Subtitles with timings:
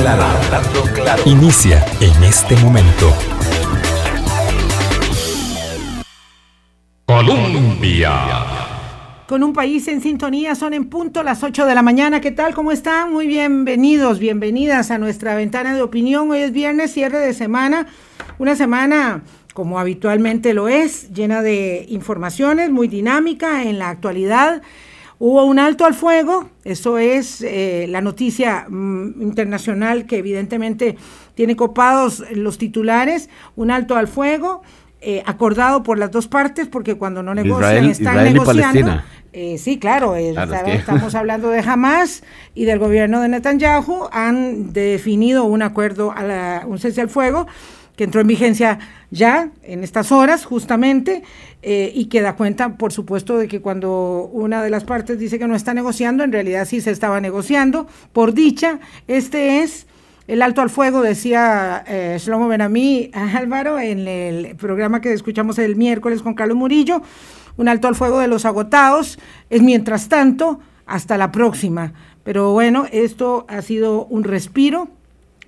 [0.00, 1.22] claro, hablando claro.
[1.26, 3.12] Inicia en este momento.
[7.06, 8.10] Colombia.
[9.26, 12.20] Con un país en sintonía, son en punto las 8 de la mañana.
[12.20, 12.54] ¿Qué tal?
[12.54, 13.12] ¿Cómo están?
[13.12, 16.30] Muy bienvenidos, bienvenidas a nuestra ventana de opinión.
[16.30, 17.86] Hoy es viernes, cierre de semana.
[18.38, 19.22] Una semana
[19.54, 24.62] como habitualmente lo es, llena de informaciones, muy dinámica en la actualidad.
[25.22, 30.96] Hubo un alto al fuego, eso es eh, la noticia mm, internacional que evidentemente
[31.34, 34.62] tiene copados los titulares, un alto al fuego.
[35.02, 39.02] Eh, acordado por las dos partes, porque cuando no negocian están negociando.
[39.32, 42.22] Eh, sí, claro, estamos hablando de Hamas
[42.54, 47.46] y del gobierno de Netanyahu, han definido un acuerdo, a un cese al fuego
[47.96, 48.78] que entró en vigencia
[49.10, 51.22] ya en estas horas justamente
[51.62, 55.38] eh, y que da cuenta, por supuesto, de que cuando una de las partes dice
[55.38, 57.86] que no está negociando, en realidad sí se estaba negociando.
[58.12, 59.86] Por dicha, este es
[60.26, 65.76] el alto al fuego, decía eh, Shlomo Benamí Álvaro en el programa que escuchamos el
[65.76, 67.02] miércoles con Carlos Murillo,
[67.56, 69.18] un alto al fuego de los agotados,
[69.50, 71.92] es mientras tanto, hasta la próxima.
[72.24, 74.88] Pero bueno, esto ha sido un respiro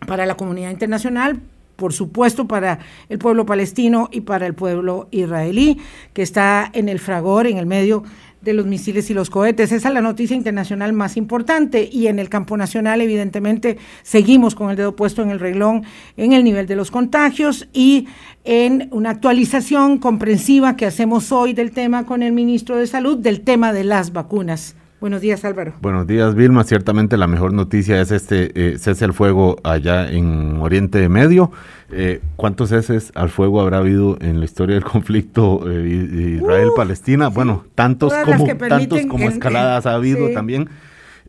[0.07, 1.41] para la comunidad internacional,
[1.77, 2.79] por supuesto, para
[3.09, 5.79] el pueblo palestino y para el pueblo israelí,
[6.13, 8.05] que está en el fragor, en el medio
[8.43, 9.73] de los misiles y los cohetes.
[9.73, 14.71] Esa es la noticia internacional más importante y en el campo nacional evidentemente seguimos con
[14.71, 15.85] el dedo puesto en el reglón
[16.17, 18.09] en el nivel de los contagios y
[18.45, 23.43] en una actualización comprensiva que hacemos hoy del tema con el ministro de Salud, del
[23.43, 24.75] tema de las vacunas.
[25.03, 25.73] Buenos días, Álvaro.
[25.81, 26.63] Buenos días, Vilma.
[26.63, 31.51] Ciertamente la mejor noticia es este eh, cese al fuego allá en Oriente Medio.
[31.91, 37.27] Eh, ¿Cuántos ceses al fuego habrá habido en la historia del conflicto eh, Israel-Palestina?
[37.31, 40.69] bueno, tantos como, tantos como escaladas ha habido también.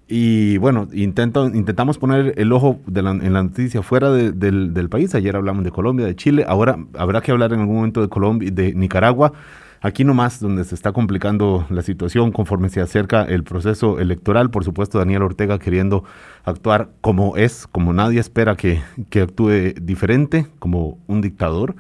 [0.08, 5.16] Y bueno, intento, intentamos poner el ojo en la noticia fuera del, del país.
[5.16, 6.46] Ayer hablamos de Colombia, de Chile.
[6.48, 9.34] Ahora habrá que hablar en algún momento de Colombia, de Nicaragua
[9.84, 14.64] Aquí nomás donde se está complicando la situación conforme se acerca el proceso electoral, por
[14.64, 16.06] supuesto Daniel Ortega queriendo
[16.46, 18.82] actuar como es, como nadie espera que,
[19.22, 21.76] actúe diferente, como un dictador,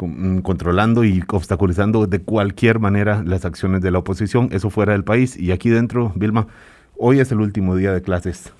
[0.00, 5.04] mm, controlando y obstaculizando de cualquier manera las acciones de la oposición, eso fuera del
[5.04, 5.36] país.
[5.36, 6.46] Y aquí dentro, Vilma,
[6.96, 8.54] hoy es el último día de clases.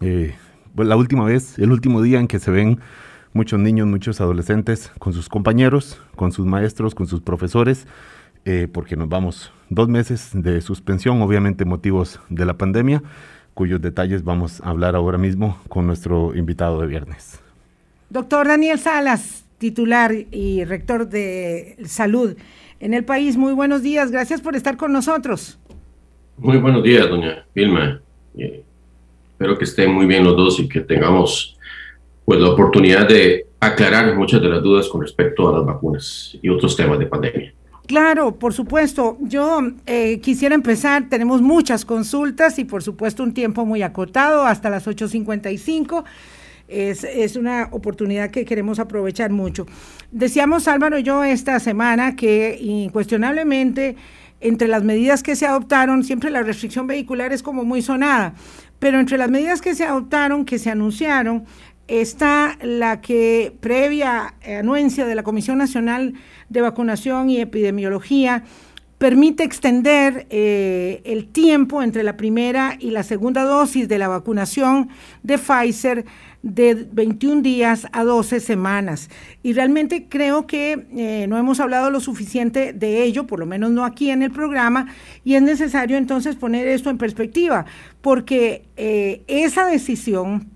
[0.00, 0.36] Eh,
[0.76, 2.78] la última vez, el último día en que se ven
[3.34, 7.86] muchos niños, muchos adolescentes con sus compañeros, con sus maestros, con sus profesores,
[8.46, 13.02] eh, porque nos vamos dos meses de suspensión, obviamente motivos de la pandemia,
[13.52, 17.40] cuyos detalles vamos a hablar ahora mismo con nuestro invitado de viernes.
[18.08, 22.36] Doctor Daniel Salas, titular y rector de salud
[22.78, 25.58] en el país, muy buenos días, gracias por estar con nosotros.
[26.36, 28.00] Muy buenos días, doña Vilma.
[28.36, 28.62] Eh,
[29.32, 31.53] espero que estén muy bien los dos y que tengamos
[32.24, 36.48] pues la oportunidad de aclarar muchas de las dudas con respecto a las vacunas y
[36.48, 37.54] otros temas de pandemia.
[37.86, 39.18] Claro, por supuesto.
[39.20, 44.70] Yo eh, quisiera empezar, tenemos muchas consultas y por supuesto un tiempo muy acotado hasta
[44.70, 46.04] las 8.55.
[46.66, 49.66] Es, es, una oportunidad que queremos aprovechar mucho.
[50.10, 53.96] Decíamos Álvaro y yo esta semana que incuestionablemente
[54.40, 58.34] entre las medidas que se adoptaron, siempre la restricción vehicular es como muy sonada,
[58.78, 61.44] pero entre las medidas que se adoptaron, que se anunciaron,
[61.88, 66.14] está la que previa anuencia de la Comisión Nacional
[66.48, 68.44] de Vacunación y Epidemiología
[68.98, 74.88] permite extender eh, el tiempo entre la primera y la segunda dosis de la vacunación
[75.22, 76.06] de Pfizer
[76.42, 79.10] de 21 días a 12 semanas.
[79.42, 83.72] Y realmente creo que eh, no hemos hablado lo suficiente de ello, por lo menos
[83.72, 84.86] no aquí en el programa,
[85.24, 87.66] y es necesario entonces poner esto en perspectiva,
[88.00, 90.53] porque eh, esa decisión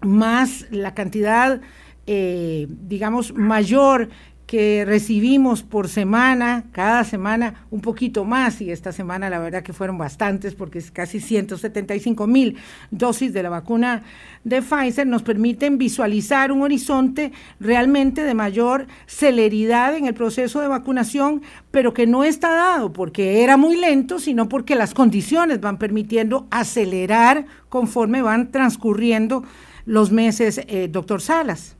[0.00, 1.60] más la cantidad,
[2.06, 4.08] eh, digamos, mayor
[4.50, 9.72] que recibimos por semana, cada semana un poquito más, y esta semana la verdad que
[9.72, 12.56] fueron bastantes, porque es casi 175 mil
[12.90, 14.02] dosis de la vacuna
[14.42, 17.30] de Pfizer, nos permiten visualizar un horizonte
[17.60, 23.44] realmente de mayor celeridad en el proceso de vacunación, pero que no está dado porque
[23.44, 29.44] era muy lento, sino porque las condiciones van permitiendo acelerar conforme van transcurriendo
[29.86, 31.76] los meses, eh, doctor Salas.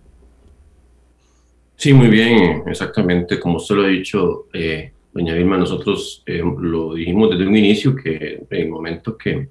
[1.76, 3.40] Sí, muy bien, exactamente.
[3.40, 7.96] Como usted lo ha dicho, eh, doña Vilma, nosotros eh, lo dijimos desde un inicio
[7.96, 9.48] que en el momento que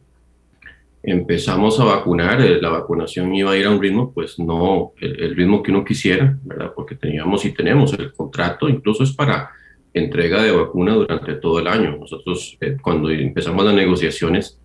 [1.02, 5.64] empezamos a vacunar, la vacunación iba a ir a un ritmo, pues no el, ritmo
[5.64, 6.72] que uno quisiera, ¿verdad?
[6.76, 9.50] Porque teníamos y tenemos el contrato, incluso es para
[9.94, 11.98] entrega de vacuna durante todo el año.
[11.98, 14.59] Nosotros, cuando empezamos las negociaciones,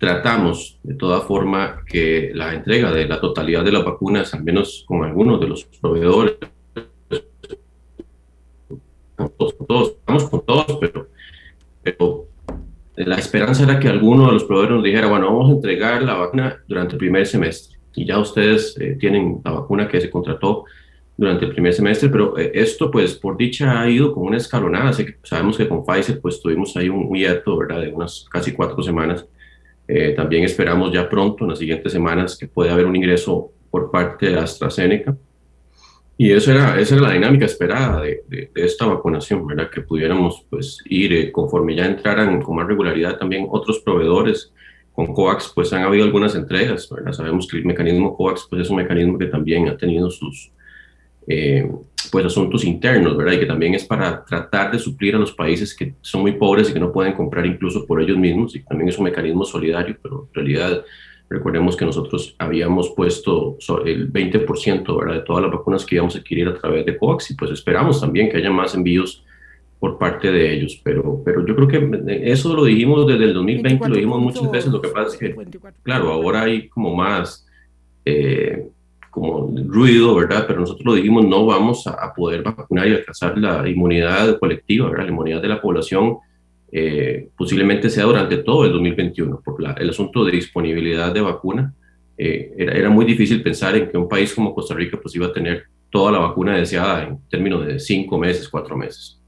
[0.00, 4.82] tratamos de toda forma que la entrega de la totalidad de las vacunas, al menos
[4.88, 6.36] con algunos de los proveedores,
[9.14, 9.30] con
[9.68, 11.08] todos, estamos con todos, pero,
[11.82, 12.24] pero
[12.96, 16.14] la esperanza era que alguno de los proveedores nos dijera, bueno, vamos a entregar la
[16.14, 17.78] vacuna durante el primer semestre.
[17.94, 20.64] Y ya ustedes eh, tienen la vacuna que se contrató
[21.14, 24.88] durante el primer semestre, pero eh, esto, pues, por dicha ha ido con una escalonada.
[24.88, 28.52] Así que sabemos que con Pfizer, pues, tuvimos ahí un hiato, ¿verdad?, de unas casi
[28.52, 29.26] cuatro semanas.
[29.92, 33.90] Eh, también esperamos ya pronto, en las siguientes semanas, que pueda haber un ingreso por
[33.90, 35.16] parte de AstraZeneca.
[36.16, 39.68] Y eso era, esa era la dinámica esperada de, de, esta vacunación, ¿verdad?
[39.68, 44.52] Que pudiéramos pues, ir eh, conforme ya entraran con más regularidad también otros proveedores.
[44.92, 47.12] Con COVAX pues han habido algunas entregas, ¿verdad?
[47.12, 50.52] Sabemos que el mecanismo COVAX pues es un mecanismo que también ha tenido sus
[51.26, 51.68] eh,
[52.10, 53.34] pues asuntos internos, ¿verdad?
[53.34, 56.70] Y que también es para tratar de suplir a los países que son muy pobres
[56.70, 58.54] y que no pueden comprar incluso por ellos mismos.
[58.56, 60.84] Y también es un mecanismo solidario, pero en realidad
[61.30, 65.14] Recordemos que nosotros habíamos puesto el 20% ¿verdad?
[65.14, 68.00] de todas las vacunas que íbamos a adquirir a través de COVAX y pues esperamos
[68.00, 69.24] también que haya más envíos
[69.78, 70.80] por parte de ellos.
[70.82, 74.72] Pero, pero yo creo que eso lo dijimos desde el 2020, lo dijimos muchas veces.
[74.72, 75.36] Lo que pasa es que,
[75.84, 77.46] claro, ahora hay como más
[78.04, 78.66] eh,
[79.10, 80.44] como ruido, ¿verdad?
[80.46, 84.88] Pero nosotros lo dijimos, no vamos a, a poder vacunar y alcanzar la inmunidad colectiva,
[84.88, 85.04] ¿verdad?
[85.04, 86.18] La inmunidad de la población
[86.72, 91.74] eh, posiblemente sea durante todo el 2021, porque el asunto de disponibilidad de vacuna
[92.16, 95.26] eh, era, era, muy difícil pensar en que un país como Costa Rica pues iba
[95.26, 99.20] a tener toda la vacuna deseada en términos de cinco meses, cuatro meses.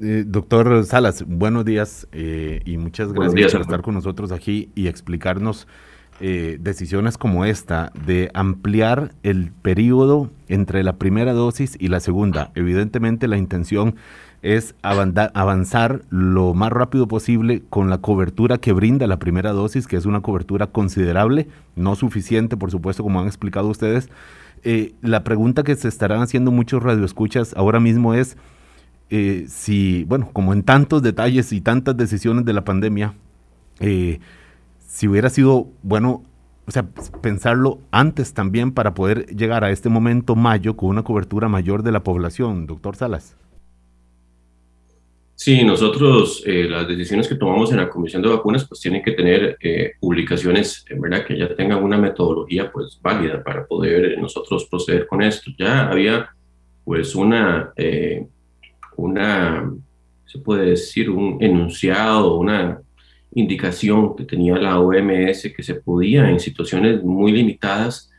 [0.00, 5.66] Eh, doctor Salas, buenos días y muchas gracias por estar con nosotros aquí y explicarnos
[6.20, 12.50] decisiones como esta de ampliar el periodo entre la primera dosis y la segunda.
[12.54, 13.96] Evidentemente la intención
[14.42, 19.96] es avanzar lo más rápido posible con la cobertura que brinda la primera dosis, que
[19.96, 24.08] es una cobertura considerable, no suficiente, por supuesto, como han explicado ustedes.
[24.62, 28.36] Eh, la pregunta que se estarán haciendo muchos radioescuchas ahora mismo es
[29.10, 33.14] eh, si, bueno, como en tantos detalles y tantas decisiones de la pandemia,
[33.80, 34.20] eh,
[34.90, 36.24] si hubiera sido, bueno,
[36.66, 36.84] o sea,
[37.22, 41.92] pensarlo antes también para poder llegar a este momento mayo con una cobertura mayor de
[41.92, 43.36] la población, doctor Salas.
[45.36, 49.12] Sí, nosotros eh, las decisiones que tomamos en la Comisión de Vacunas pues tienen que
[49.12, 54.66] tener eh, publicaciones, en verdad, que ya tengan una metodología pues válida para poder nosotros
[54.68, 55.52] proceder con esto.
[55.56, 56.30] Ya había
[56.84, 58.26] pues una, eh,
[58.96, 59.72] una,
[60.26, 62.80] se puede decir, un enunciado, una
[63.32, 68.10] indicación que tenía la OMS que se podía en situaciones muy limitadas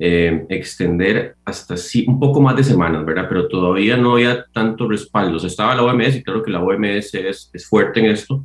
[0.00, 3.26] eh, extender hasta sí, un poco más de semanas, ¿verdad?
[3.28, 5.38] Pero todavía no había tanto respaldo.
[5.38, 8.44] estaba la OMS y claro que la OMS es, es, fuerte en esto,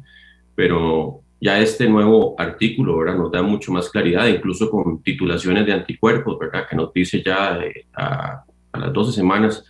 [0.56, 3.18] pero ya este nuevo artículo, ¿verdad?
[3.18, 6.66] Nos da mucho más claridad, incluso con titulaciones de anticuerpos, ¿verdad?
[6.68, 9.64] Que nos dice ya eh, a, las 12 semanas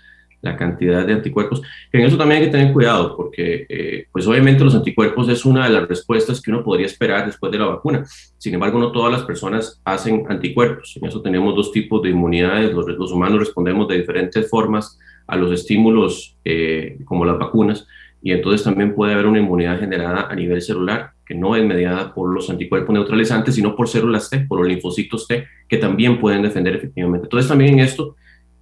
[0.44, 1.62] la cantidad de anticuerpos.
[1.92, 5.66] En eso también hay que tener cuidado, porque eh, pues obviamente los anticuerpos es una
[5.66, 8.04] de las respuestas que uno podría esperar después de la vacuna.
[8.38, 10.98] Sin embargo, no todas las personas hacen anticuerpos.
[11.02, 12.74] En eso tenemos dos tipos de inmunidades.
[12.74, 17.88] Los, humanos respondemos de diferentes formas a los estímulos eh, como las vacunas
[18.22, 22.14] y entonces también puede haber una inmunidad generada a nivel celular que no es mediada
[22.14, 26.42] por los anticuerpos neutralizantes, sino por células T, por los linfocitos T, que también pueden
[26.42, 27.28] defender efectivamente.
[27.28, 28.16] Entonces también en esto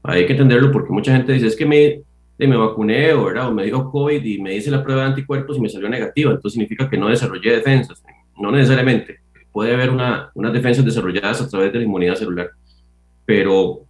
[0.04, 2.02] hay que entenderlo porque mucha gente dice, es que me,
[2.38, 3.50] me vacuné o, ¿verdad?
[3.50, 6.32] o me dio COVID y me hice la prueba de anticuerpos y me salió negativa,
[6.32, 8.04] entonces significa que no desarrollé defensas.
[8.38, 9.20] No necesariamente.
[9.52, 12.52] Puede haber una, unas defensas desarrolladas a través de la inmunidad celular,
[13.26, 13.82] pero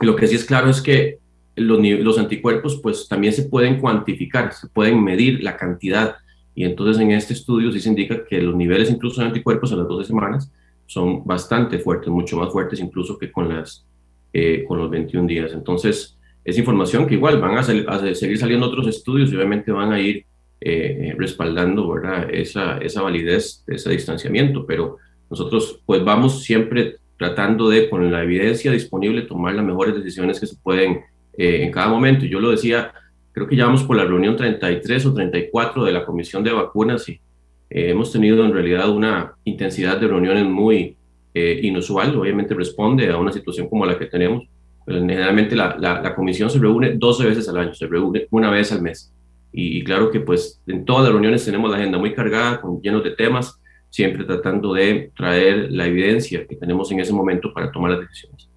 [0.00, 1.18] lo que sí es claro es que
[1.56, 6.16] los, los anticuerpos pues también se pueden cuantificar, se pueden medir la cantidad
[6.54, 9.76] y entonces en este estudio sí se indica que los niveles incluso de anticuerpos a
[9.76, 10.50] las 12 semanas
[10.86, 13.86] son bastante fuertes, mucho más fuertes incluso que con las
[14.36, 15.52] eh, con los 21 días.
[15.52, 20.00] Entonces, es información que igual van a, seguir saliendo otros estudios y obviamente van a
[20.00, 20.26] ir
[20.60, 22.28] eh, respaldando ¿verdad?
[22.32, 24.96] Esa, validez de ese distanciamiento, pero
[25.30, 30.48] nosotros pues vamos siempre tratando de, con la evidencia disponible, tomar las mejores decisiones que
[30.48, 31.02] se pueden
[31.38, 32.26] eh, en cada momento.
[32.26, 32.92] Yo lo decía,
[33.30, 37.08] creo que ya vamos por la reunión 33 o 34 de la Comisión de Vacunas
[37.08, 37.20] y
[37.70, 40.96] hemos tenido en realidad una intensidad de reuniones muy,
[41.34, 44.44] eh, inusual, obviamente responde a una situación como la que tenemos.
[44.86, 48.82] generalmente la, la, comisión se reúne 12 veces al año, se reúne una vez al
[48.82, 49.12] mes.
[49.50, 53.02] Y, claro que pues en todas las reuniones tenemos la agenda muy cargada, con llenos
[53.04, 53.60] de temas,
[53.90, 58.48] siempre tratando de traer la evidencia que tenemos en ese momento para tomar las decisiones.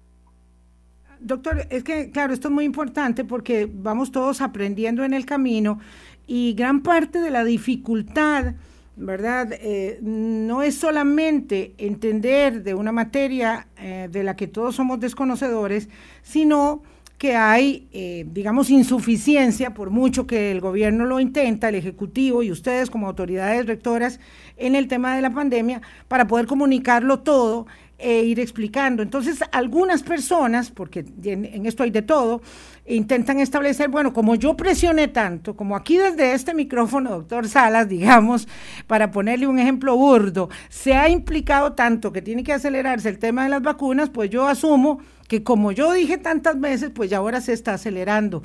[1.20, 5.80] Doctor, es que claro, esto es muy importante porque vamos todos aprendiendo en el camino
[6.26, 8.54] y gran parte de la dificultad
[8.98, 9.52] ¿verdad?
[9.52, 15.88] Eh, no es solamente entender de una materia eh, de la que todos somos desconocedores,
[16.22, 16.82] sino
[17.16, 22.52] que hay, eh, digamos, insuficiencia, por mucho que el gobierno lo intenta, el Ejecutivo y
[22.52, 24.20] ustedes como autoridades rectoras
[24.56, 27.66] en el tema de la pandemia, para poder comunicarlo todo
[27.98, 29.02] e ir explicando.
[29.02, 32.40] Entonces, algunas personas, porque en, esto hay de todo,
[32.86, 38.46] intentan establecer, bueno, como yo presioné tanto, como aquí desde este micrófono, doctor Salas, digamos,
[38.86, 43.42] para ponerle un ejemplo burdo, se ha implicado tanto que tiene que acelerarse el tema
[43.42, 47.40] de las vacunas, pues yo asumo que como yo dije tantas veces, pues ya ahora
[47.40, 48.42] se está acelerando.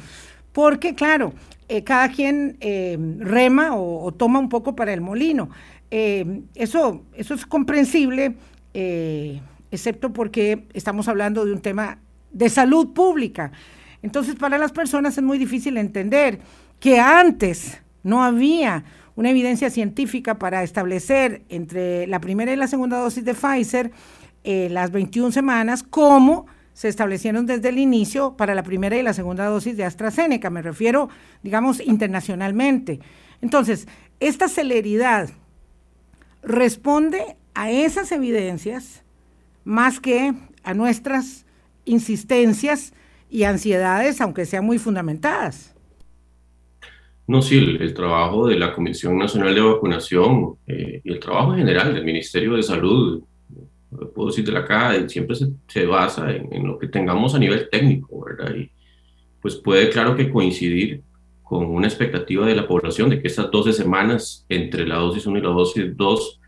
[0.51, 1.33] Porque, claro,
[1.69, 5.49] eh, cada quien eh, rema o, toma un poco para el molino.
[5.89, 8.35] Eh, eso, eso es comprensible
[8.73, 11.99] eh, excepto porque estamos hablando de un tema
[12.31, 13.51] de salud pública.
[14.01, 16.39] Entonces, para las personas es muy difícil entender
[16.79, 18.83] que antes no había
[19.15, 23.91] una evidencia científica para establecer entre la primera y la segunda dosis de Pfizer
[24.43, 29.13] eh, las 21 semanas, como se establecieron desde el inicio para la primera y la
[29.13, 30.49] segunda dosis de AstraZeneca.
[30.49, 31.09] Me refiero,
[31.43, 32.99] digamos, internacionalmente.
[33.41, 33.87] Entonces,
[34.19, 35.29] esta celeridad
[36.41, 39.03] responde a esas evidencias
[39.63, 40.33] más que
[40.63, 41.45] a nuestras
[41.85, 42.93] insistencias
[43.29, 45.73] y ansiedades, aunque sean muy fundamentadas.
[47.25, 51.93] No, sí, el, trabajo de la Comisión Nacional de Vacunación eh, y el trabajo general
[51.93, 53.23] del Ministerio de Salud,
[54.13, 55.35] puedo decir de la CADE, siempre
[55.67, 58.53] se, basa en, en, lo que tengamos a nivel técnico, ¿verdad?
[58.55, 58.69] Y
[59.41, 61.01] pues puede, claro, que coincidir
[61.43, 65.37] con una expectativa de la población de que estas 12 semanas entre la dosis 1
[65.37, 66.41] y la dosis 2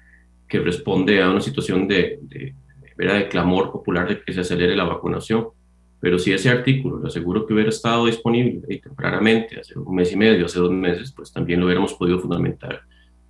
[0.48, 2.56] que responde a una situación de, de,
[2.98, 5.48] de clamor popular de que se acelere la vacunación.
[6.00, 10.12] Pero si ese artículo, le aseguro que hubiera estado disponible y tempranamente, hace un mes
[10.12, 12.82] y medio, hace dos meses, pues también lo hubiéramos podido fundamentar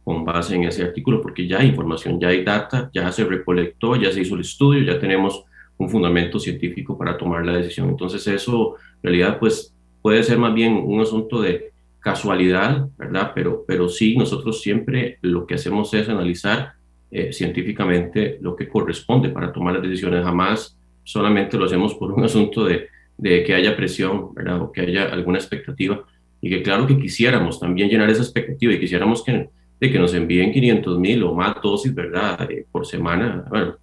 [0.03, 3.95] con base en ese artículo, porque ya hay información, ya hay data, ya se recolectó,
[3.95, 5.45] ya se hizo el estudio, ya tenemos
[5.77, 7.89] un fundamento científico para tomar la decisión.
[7.89, 13.31] Entonces eso, en realidad, pues puede ser más bien un asunto de casualidad, ¿verdad?
[13.33, 16.73] Pero, pero sí, nosotros siempre lo que hacemos es analizar
[17.17, 20.21] eh, científicamente lo que corresponde para tomar las decisiones.
[20.21, 24.61] Jamás solamente lo hacemos por un asunto de, de que haya presión, ¿verdad?
[24.61, 26.03] O que haya alguna expectativa.
[26.41, 30.13] Y que claro que quisiéramos también llenar esa expectativa y quisiéramos que, de que nos
[30.13, 32.51] envíen 500 mil o más dosis, ¿verdad?
[32.51, 33.45] Eh, por semana.
[33.49, 33.77] Bueno,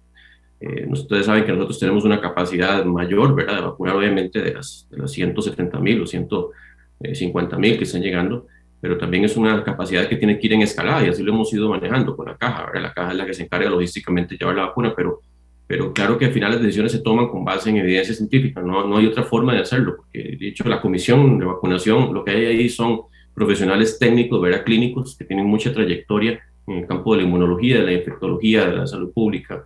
[0.59, 3.55] eh, ustedes saben que nosotros tenemos una capacidad mayor, ¿verdad?
[3.55, 8.45] De vacunar obviamente de las, de las 170 mil o 150 mil que están llegando
[8.83, 11.53] pero también es una capacidad que tiene que ir en escalada y así lo hemos
[11.53, 12.65] ido manejando con la caja.
[12.65, 12.81] ¿verdad?
[12.81, 15.21] La caja es la que se encarga logísticamente de llevar la vacuna, pero,
[15.65, 18.85] pero claro que al final las decisiones se toman con base en evidencia científica, no,
[18.85, 22.31] no hay otra forma de hacerlo, porque de hecho la comisión de vacunación, lo que
[22.31, 24.65] hay ahí son profesionales técnicos, ¿verdad?
[24.65, 28.75] clínicos, que tienen mucha trayectoria en el campo de la inmunología, de la infectología, de
[28.75, 29.63] la salud pública.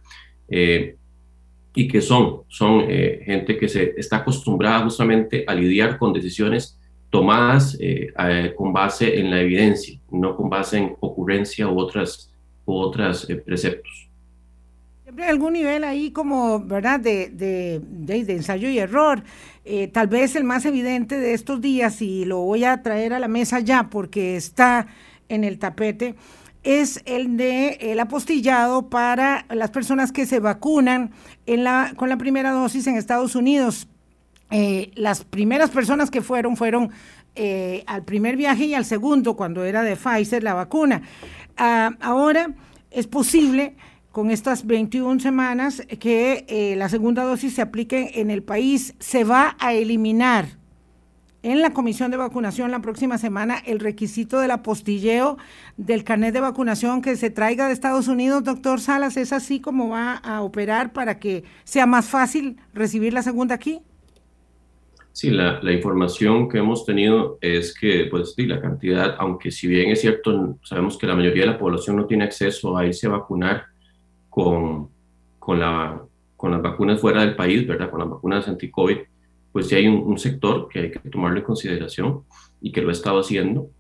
[0.48, 0.96] Eh,
[1.74, 6.80] y que son, son eh, gente que se está acostumbrada justamente a lidiar con decisiones
[7.10, 12.34] tomadas eh, eh, con base en la evidencia, no con base en ocurrencia u otras,
[12.66, 14.10] u otras eh, preceptos.
[15.04, 19.24] Siempre hay algún nivel ahí como, ¿verdad?, de, de, de, ensayo y error.
[19.94, 23.30] tal vez el más evidente de estos días, y lo voy a traer a la
[23.30, 24.88] mesa ya porque está
[25.30, 26.16] en el tapete,
[26.64, 31.12] es el de el apostillado para las personas que se vacunan
[31.46, 33.88] en la, con la primera dosis en Estados Unidos.
[34.50, 36.92] Eh, las primeras personas que fueron fueron
[37.36, 41.02] eh, al primer viaje y al segundo, cuando era de Pfizer la vacuna.
[41.58, 42.54] Ah, ahora
[42.92, 43.76] es posible
[44.12, 48.96] con estas 21 semanas que eh, la segunda dosis se aplique en el país.
[49.00, 50.48] Se va a eliminar
[51.44, 55.38] en la comisión de vacunación la próxima semana el requisito del apostilleo
[55.78, 59.18] del carnet de vacunación que se traiga de Estados Unidos, doctor Salas.
[59.18, 63.82] ¿Es así como va a operar para que sea más fácil recibir la segunda aquí?
[65.18, 69.90] Sí, la, información que hemos tenido es que, pues, sí, la cantidad, aunque si bien
[69.90, 73.10] es cierto, sabemos que la mayoría de la población no tiene acceso a irse a
[73.10, 73.66] vacunar
[74.30, 74.90] con,
[75.40, 76.04] con, la,
[76.36, 77.90] con las vacunas fuera del país, ¿verdad?
[77.90, 78.98] Con las vacunas anti-COVID,
[79.52, 82.22] pues sí hay un, un, sector que hay que tomarlo en consideración
[82.62, 83.72] y que lo ha estado haciendo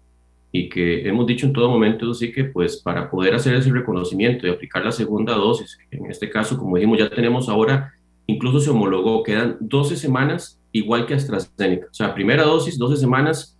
[0.51, 4.47] y que hemos dicho en todo momento, sí que pues para poder hacer ese reconocimiento
[4.47, 7.93] y aplicar la segunda dosis, en este caso, como dijimos, ya tenemos ahora,
[8.25, 11.87] incluso se homologó, quedan 12 semanas igual que AstraZeneca.
[11.89, 13.57] O sea, primera dosis, 12 semanas,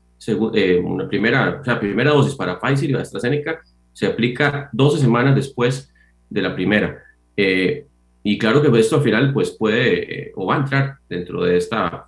[0.53, 3.61] eh, una primera, o sea, primera dosis para Pfizer y AstraZeneca
[3.93, 5.93] se aplica 12 semanas después
[6.29, 7.03] de la primera.
[7.35, 7.85] Eh,
[8.23, 11.57] y claro que esto al final pues puede eh, o va a entrar dentro de
[11.57, 12.07] esta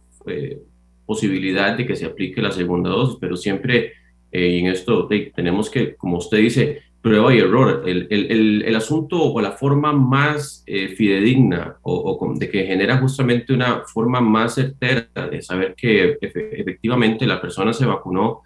[1.06, 3.94] posibilidad de que se aplique la segunda dosis, pero siempre
[4.32, 7.84] en esto tenemos que, como usted dice, prueba y error.
[7.86, 13.54] El, el, el, asunto o la forma más eh, fidedigna o, de que genera justamente
[13.54, 18.42] una forma más certera de saber que efectivamente la persona se vacunó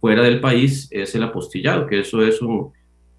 [0.00, 2.72] fuera del país es el apostillado, que eso es un,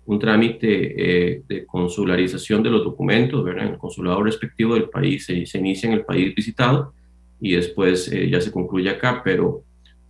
[0.05, 3.67] un trámite eh, de consularización de los documentos, ¿verdad?
[3.67, 6.93] En el consulado respectivo del país se, se inicia en el país visitado
[7.39, 9.63] y después eh, ya se concluye acá, pero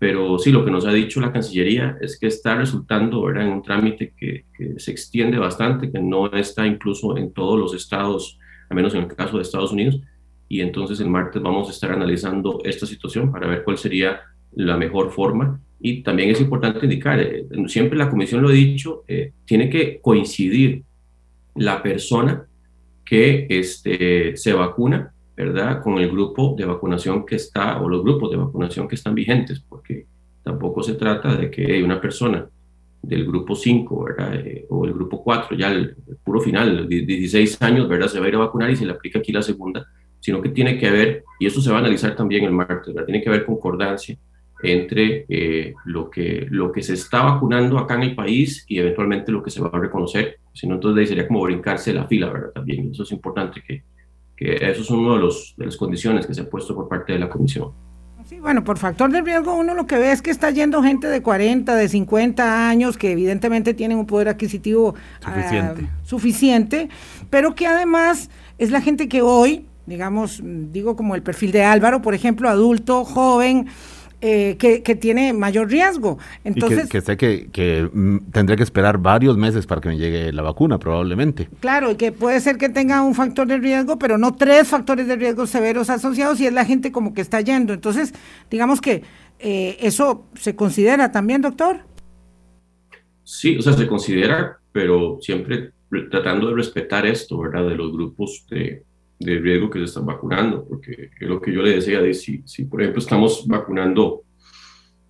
[0.04, 3.48] pero sí, lo que nos ha dicho la Cancillería es que está resultando ¿verdad?
[3.48, 4.44] en un trámite que,
[4.76, 8.38] se extiende bastante, que no está incluso en todos los estados,
[8.70, 10.02] al menos en el caso de Estados Unidos.
[10.50, 14.20] Y entonces el martes vamos a estar analizando esta situación para ver cuál sería
[14.52, 15.62] la mejor forma.
[15.80, 20.02] Y también es importante indicar, eh, siempre la Comisión lo ha dicho, eh, tiene que
[20.02, 20.84] coincidir
[21.56, 22.46] la persona
[23.06, 25.82] que este, se vacuna ¿verdad?
[25.82, 29.60] Con el grupo de vacunación que está, o los grupos de vacunación que están vigentes,
[29.60, 30.06] porque
[30.44, 32.48] tampoco se trata de que una persona
[33.02, 34.36] del grupo 5, ¿verdad?
[34.36, 38.08] Eh, o el grupo 4, ya el, puro final, 16 años, ¿verdad?
[38.08, 39.86] Se va a ir a vacunar y se le aplica aquí la segunda,
[40.20, 43.06] sino que tiene que haber, y eso se va a analizar también el martes, ¿verdad?
[43.06, 44.18] Tiene que haber concordancia
[44.64, 49.30] entre eh, lo, que, lo que se está vacunando acá en el país y eventualmente
[49.34, 52.52] lo que se va a reconocer, si no, entonces sería como brincarse la fila, ¿verdad?
[52.54, 53.84] También, eso es importante que,
[54.44, 57.14] que eso es una de, los, de las condiciones que se ha puesto por parte
[57.14, 57.72] de la Comisión.
[58.26, 61.08] Sí, bueno, por factor de riesgo uno lo que ve es que está yendo gente
[61.08, 66.90] de 40, de 50 años que evidentemente tienen un poder adquisitivo suficiente, ah, suficiente
[67.30, 72.02] pero que además es la gente que hoy, digamos, digo como el perfil de Álvaro,
[72.02, 73.68] por ejemplo, adulto, joven,
[74.26, 76.18] eh, que, tiene mayor riesgo.
[76.46, 79.98] Entonces, y que, sé que, que mm, tendré que esperar varios meses para que me
[79.98, 81.50] llegue la vacuna, probablemente.
[81.60, 85.08] Claro, y que puede ser que tenga un factor de riesgo, pero no tres factores
[85.08, 87.74] de riesgo severos asociados y es la gente como que está yendo.
[87.74, 88.14] Entonces,
[88.50, 89.04] digamos que
[89.40, 91.82] eh, eso se considera también, doctor.
[93.26, 95.72] Sí, o sea, se considera, pero siempre
[96.10, 97.68] tratando de respetar esto, ¿verdad?
[97.68, 98.84] De los grupos de,
[99.20, 102.40] de riesgo que se están vacunando, porque es lo que yo le decía, de si,
[102.66, 104.22] por ejemplo estamos vacunando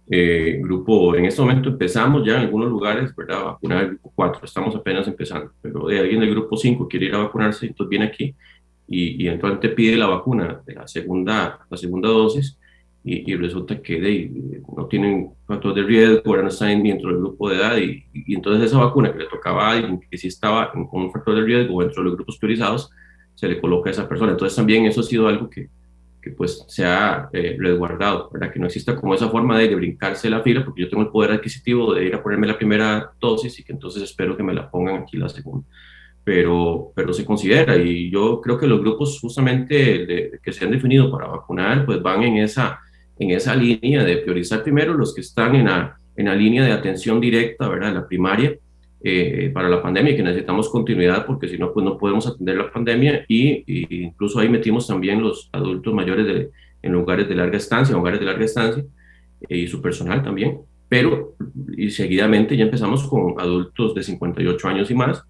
[0.08, 3.40] eh, grupo, en este momento empezamos ya en algunos lugares, ¿verdad?
[3.40, 7.08] A vacunar el grupo 4, estamos apenas empezando, pero de alguien del grupo 5 quiere
[7.08, 8.36] ir a vacunarse, entonces viene aquí
[8.88, 12.58] y, y entonces pide la vacuna de la segunda, la segunda dosis
[13.06, 17.50] y, resulta que de, no tienen factor de riesgo, ahora no están dentro del grupo
[17.50, 20.72] de edad y, y, entonces esa vacuna que le tocaba a alguien que sí estaba
[20.72, 22.90] con un factor de riesgo dentro de los grupos priorizados,
[23.36, 24.32] se le coloca a esa persona.
[24.32, 25.70] Entonces también eso ha sido algo que,
[26.24, 28.52] que pues se ha eh, resguardado, ¿verdad?
[28.52, 31.32] Que no exista como esa forma de, brincarse la fila, porque yo tengo el poder
[31.32, 34.72] adquisitivo de ir a ponerme la primera dosis y que entonces espero que me la
[34.72, 35.68] pongan aquí la segunda.
[36.24, 41.12] Pero, pero se considera y yo creo que los grupos justamente que se han definido
[41.12, 42.80] para vacunar pues van en esa,
[43.20, 46.72] en esa línea de priorizar primero los que están en la, en la línea de
[46.72, 47.94] atención directa, ¿verdad?
[47.94, 48.56] La primaria,
[49.06, 52.56] eh, para la pandemia y que necesitamos continuidad porque si no, pues no podemos atender
[52.56, 53.26] la pandemia.
[53.28, 53.64] Y,
[54.06, 58.26] incluso ahí metimos también los adultos mayores de, en lugares de larga estancia, hogares de
[58.26, 58.84] larga estancia
[59.50, 61.36] eh, y su personal también, pero
[61.76, 65.24] y seguidamente ya empezamos con adultos de 58 años y más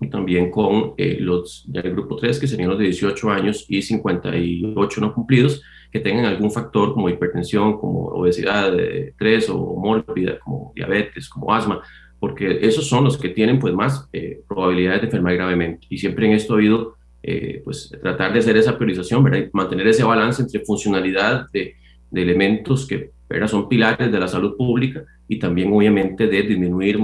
[0.00, 3.82] y también con eh, los del grupo 3 que serían los de 18 años y
[3.82, 10.38] 58 no cumplidos que tengan algún factor como hipertensión, como obesidad de 3 o mórbida,
[10.38, 11.82] como diabetes, como asma,
[12.20, 15.86] porque esos son los que tienen pues más eh, probabilidades de enfermar gravemente.
[15.88, 19.48] Y siempre en esto ha habido eh, pues tratar de hacer esa priorización, ¿verdad?
[19.52, 21.74] mantener ese balance entre funcionalidad de,
[22.10, 23.48] de elementos que ¿verdad?
[23.48, 26.98] son pilares de la salud pública y también obviamente de disminuir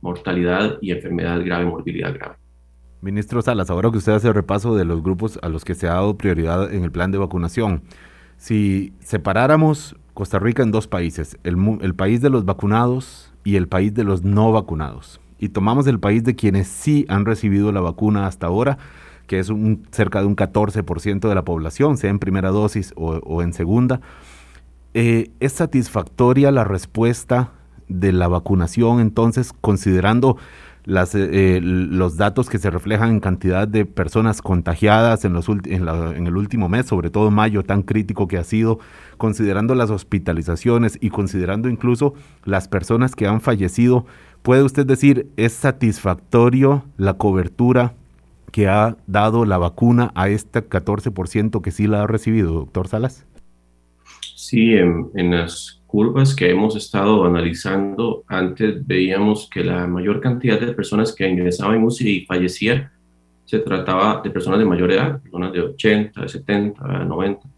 [0.00, 2.36] mortalidad y enfermedad grave, morbilidad grave.
[3.02, 5.88] Ministro Salas, ahora que usted hace el repaso de los grupos a los que se
[5.88, 7.82] ha dado prioridad en el plan de vacunación,
[8.36, 13.68] si separáramos Costa Rica en dos países, el, el país de los vacunados y el
[13.68, 15.20] país de los no vacunados.
[15.38, 18.78] Y tomamos el país de quienes sí han recibido la vacuna hasta ahora,
[19.26, 23.42] que es un, cerca de un 14% de la población, sea en primera dosis o,
[23.42, 24.00] en segunda.
[24.94, 27.52] Eh, ¿Es satisfactoria la respuesta
[27.88, 30.36] de la vacunación entonces, considerando
[30.84, 35.64] las, eh, los datos que se reflejan en cantidad de personas contagiadas en, los en,
[35.66, 38.80] en, el último mes, sobre todo mayo tan crítico que ha sido,
[39.16, 42.14] considerando las hospitalizaciones y considerando incluso
[42.44, 44.06] las personas que han fallecido,
[44.42, 47.94] ¿puede usted decir es satisfactorio la cobertura
[48.50, 53.26] que ha dado la vacuna a este 14% que sí la ha recibido, doctor Salas?
[54.34, 60.72] Sí, en las curvas que hemos estado analizando, antes veíamos que la mayor cantidad de
[60.72, 62.90] personas que ingresaban en UCI y fallecían
[63.44, 67.48] se trataba de personas de mayor edad, personas de 80, de 70, de 90.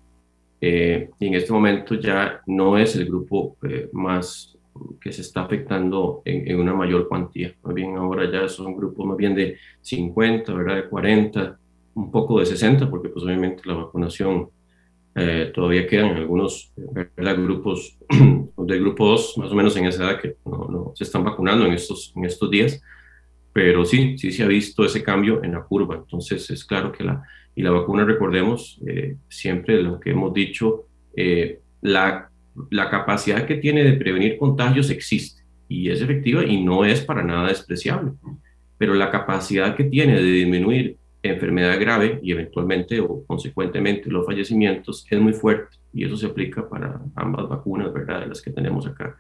[0.61, 4.59] y en este momento ya no es el grupo eh, más
[5.01, 7.55] que se está afectando en, una mayor cuantía.
[7.63, 10.75] Más bien ahora ya son grupos más bien de 50, ¿verdad?
[10.75, 11.57] De 40,
[11.95, 14.49] un poco de 60, porque pues obviamente la vacunación
[15.17, 16.73] eh, todavía quedan algunos
[17.37, 17.97] grupos
[18.57, 21.67] de grupo 2, más o menos en esa edad, que no, no, se están vacunando
[21.67, 22.83] en estos, en estos días,
[23.53, 25.97] pero sí, sí se ha visto ese cambio en la curva.
[25.97, 27.23] Entonces es claro que la,
[27.55, 32.31] y la vacuna, recordemos, eh, siempre lo que hemos dicho, eh, la,
[32.71, 37.23] la capacidad que tiene de prevenir contagios existe y es efectiva y no es para
[37.23, 38.13] nada despreciable,
[38.77, 40.97] pero la capacidad que tiene de disminuir
[41.31, 46.69] enfermedad grave y eventualmente o consecuentemente los fallecimientos es muy fuerte y eso se aplica
[46.69, 48.21] para ambas vacunas, ¿verdad?
[48.21, 49.17] De las que tenemos acá.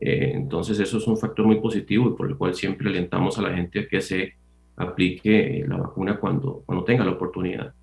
[0.00, 3.42] Eh, entonces eso es un factor muy positivo y por el cual siempre alentamos a
[3.42, 4.34] la gente a que se
[4.76, 7.74] aplique la vacuna cuando, cuando tenga la oportunidad.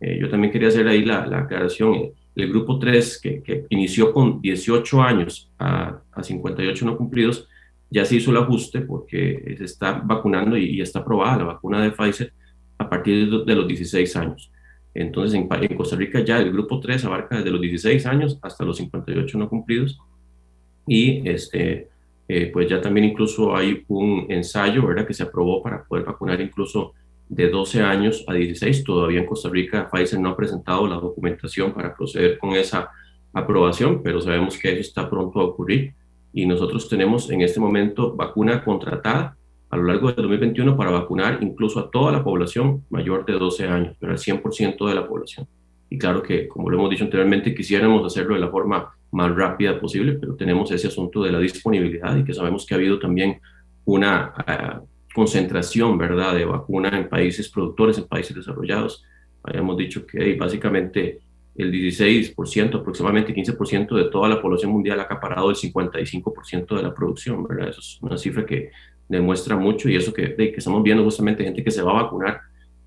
[0.00, 2.10] Eh, yo también quería hacer ahí la, la aclaración.
[2.34, 7.48] El grupo 3, que, que, inició con 18 años a, a 58 no cumplidos,
[7.90, 11.82] ya se hizo el ajuste porque se está vacunando y, y está aprobada la vacuna
[11.82, 12.32] de Pfizer
[12.78, 14.50] a partir de los 16 años.
[14.94, 18.76] Entonces, en, Costa Rica ya el grupo 3 abarca desde los 16 años hasta los
[18.76, 19.98] 58 no cumplidos.
[20.86, 21.88] Y este,
[22.28, 26.40] eh, pues ya también incluso hay un ensayo, ¿verdad?, que se aprobó para poder vacunar
[26.40, 26.92] incluso
[27.28, 28.84] de 12 años a 16.
[28.84, 32.90] Todavía en Costa Rica Pfizer no ha presentado la documentación para proceder con esa
[33.32, 35.94] aprobación, pero sabemos que eso está pronto a ocurrir.
[36.32, 39.36] Y nosotros tenemos en este momento vacuna contratada
[39.74, 43.66] a lo largo del 2021 para vacunar incluso a toda la población mayor de 12
[43.66, 45.48] años, pero al 100% de la población.
[45.90, 49.80] Y claro que, como lo hemos dicho anteriormente, quisiéramos hacerlo de la forma más rápida
[49.80, 53.40] posible, pero tenemos ese asunto de la disponibilidad y que sabemos que ha habido también
[53.84, 54.80] una ah,
[55.12, 59.04] concentración, ¿verdad?, de vacuna en países productores, en países desarrollados.
[59.42, 61.18] Habíamos dicho que básicamente
[61.56, 66.94] el 16%, aproximadamente 15% de toda la población mundial ha acaparado el 55% de la
[66.94, 67.70] producción, ¿verdad?
[67.70, 68.70] Eso es una cifra que
[69.08, 72.40] demuestra mucho y eso que, que estamos viendo justamente gente que se va a vacunar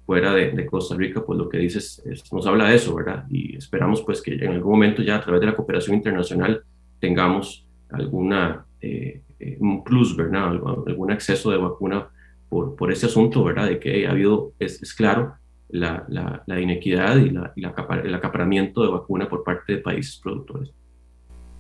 [0.06, 2.02] fuera de, Costa Rica, pues lo que dices
[2.32, 3.26] nos habla de eso, ¿verdad?
[3.30, 6.64] Y esperamos pues que en algún momento ya a través de la cooperación internacional
[7.00, 10.48] tengamos alguna, eh, eh, un plus, ¿verdad?
[10.88, 12.08] Algún acceso de vacuna
[12.48, 13.68] por, por ese asunto, ¿verdad?
[13.68, 15.36] De que ha habido, es, es claro,
[15.68, 16.06] la,
[16.46, 20.72] la, inequidad y, la, y el acaparamiento de vacuna por parte de países productores.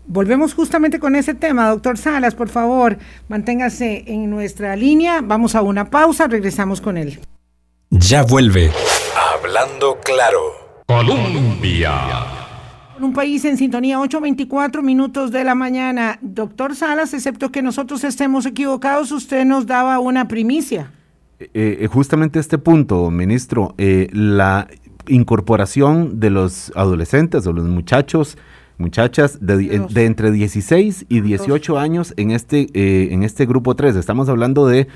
[0.07, 5.61] Volvemos justamente con ese tema, doctor Salas, por favor, manténgase en nuestra línea, vamos a
[5.61, 7.19] una pausa, regresamos con él.
[7.89, 8.71] Ya vuelve.
[9.33, 10.39] Hablando claro.
[10.85, 11.93] Colombia.
[13.01, 16.17] Un país en sintonía, 8.24 minutos de la mañana.
[16.21, 20.93] Doctor Salas, excepto que nosotros estemos equivocados, usted nos daba una primicia.
[21.39, 24.67] Eh, eh, justamente este punto, ministro, eh, la
[25.07, 28.37] incorporación de los adolescentes o los muchachos
[28.77, 33.95] muchachas de, entre 16 y 18 años en este, eh, en este grupo 3.
[33.95, 34.87] Estamos hablando de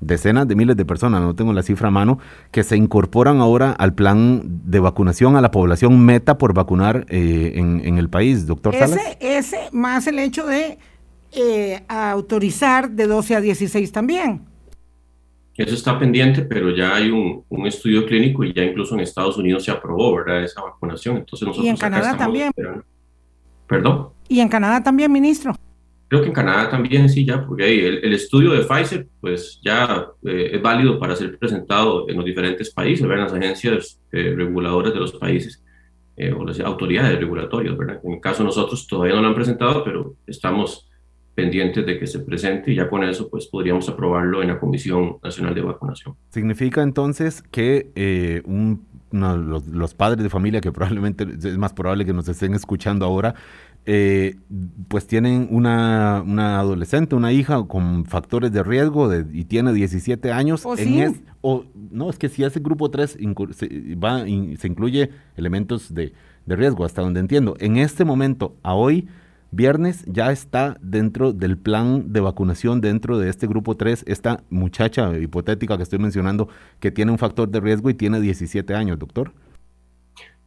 [0.00, 2.18] decenas de miles de personas, no tengo la cifra a mano,
[2.50, 7.52] que se incorporan ahora al plan de vacunación a la población meta por vacunar eh,
[7.56, 10.78] en, el país, doctor ese, Ese más el hecho de
[11.32, 14.42] eh, autorizar de 12 a 16 también.
[15.56, 19.36] Eso está pendiente, pero ya hay un, un, estudio clínico y ya incluso en Estados
[19.36, 20.42] Unidos se aprobó, ¿verdad?
[20.42, 21.18] Esa vacunación.
[21.18, 22.50] Entonces nosotros y en Canadá también.
[23.70, 24.08] ¿Perdón?
[24.28, 25.54] ¿Y en Canadá también, ministro?
[26.08, 30.50] Creo que en Canadá también sí, ya, porque el, estudio de Pfizer, pues ya eh,
[30.54, 33.28] es válido para ser presentado en los diferentes países, ¿verdad?
[33.28, 35.62] En las agencias eh, reguladoras de los países
[36.16, 38.00] eh, o las autoridades regulatorias, ¿verdad?
[38.02, 40.89] En el caso de nosotros todavía no lo han presentado, pero estamos
[41.34, 45.16] pendientes de que se presente y ya con eso pues podríamos aprobarlo en la Comisión
[45.22, 46.14] Nacional de Vacunación.
[46.30, 52.28] Significa entonces que un los, padres de familia, que probablemente es más probable que nos
[52.28, 53.34] estén escuchando ahora,
[53.86, 54.36] eh,
[54.88, 56.18] pues tienen una,
[56.58, 60.64] adolescente, una hija con factores de riesgo y tiene 17 años.
[60.66, 63.18] ¿O en o, no, es que si ese grupo 3
[63.52, 66.12] se, va, se incluye elementos de,
[66.44, 67.56] de riesgo, hasta donde entiendo.
[67.58, 69.08] En este momento, a hoy,
[69.52, 75.18] viernes ya está dentro del plan de vacunación dentro de este grupo 3, esta muchacha
[75.18, 79.32] hipotética que estoy mencionando que tiene un factor de riesgo y tiene 17 años, doctor.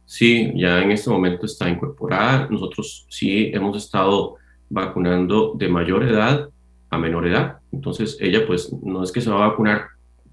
[0.06, 2.46] Sí, ya en este momento está incorporada.
[2.50, 4.36] Nosotros sí hemos estado
[4.68, 6.48] vacunando de mayor edad
[6.90, 7.58] a menor edad.
[7.72, 9.86] Entonces ella pues no es que se va a vacunar,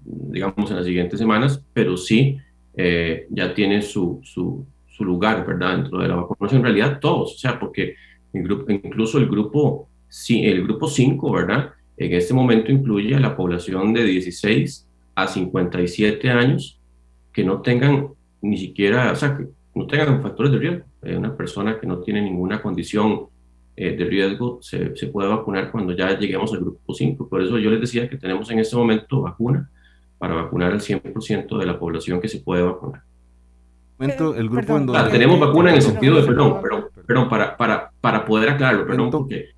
[0.04, 2.38] digamos, en las siguientes semanas, pero sí
[2.76, 5.76] eh, ya tiene su, su, su lugar, ¿verdad?
[5.78, 6.60] Dentro de la vacunación.
[6.60, 7.96] En realidad todos, o sea, porque
[8.32, 9.88] incluso el grupo,
[10.28, 11.70] el grupo 5, ¿verdad?
[11.96, 16.80] En este momento incluye a la población de 16 a 57 años
[17.32, 18.08] que no tengan
[18.40, 20.84] ni siquiera, o sea, que no tengan factores de riesgo.
[21.02, 23.26] una persona que no tiene ninguna condición
[23.74, 27.28] eh, de riesgo se, se, puede vacunar cuando ya lleguemos al grupo 5.
[27.28, 29.70] Por eso yo les decía que tenemos en este momento vacuna
[30.18, 33.02] para vacunar al 100% de la población que se puede vacunar.
[33.98, 38.24] El grupo ah, tenemos vacuna en el sentido de, perdón, perdón, perdón para, para, para
[38.24, 39.50] poder aclararlo, perdón, porque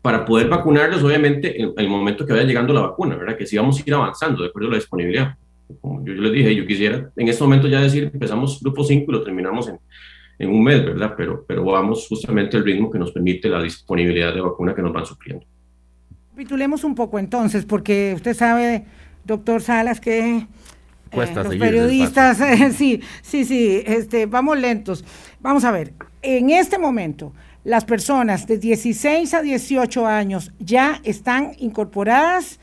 [0.00, 3.36] para poder vacunarlos, obviamente, en el momento que vaya llegando la vacuna, ¿verdad?
[3.36, 5.36] Que si vamos a ir avanzando de acuerdo a la disponibilidad.
[5.80, 9.04] Como yo, yo les dije, yo quisiera en este momento ya decir, empezamos grupo 5
[9.08, 9.78] y lo terminamos en,
[10.38, 11.14] en un mes, ¿verdad?
[11.16, 14.92] Pero, pero vamos justamente al ritmo que nos permite la disponibilidad de vacuna que nos
[14.92, 15.46] van supliendo.
[16.30, 18.84] Capitulemos un poco entonces, porque usted sabe,
[19.24, 20.46] doctor Salas, que
[21.12, 22.38] eh, los periodistas,
[22.76, 25.04] sí, sí, sí, este, vamos lentos.
[25.40, 27.32] Vamos a ver, en este momento,
[27.64, 32.58] las personas de 16 a 18 años ya están incorporadas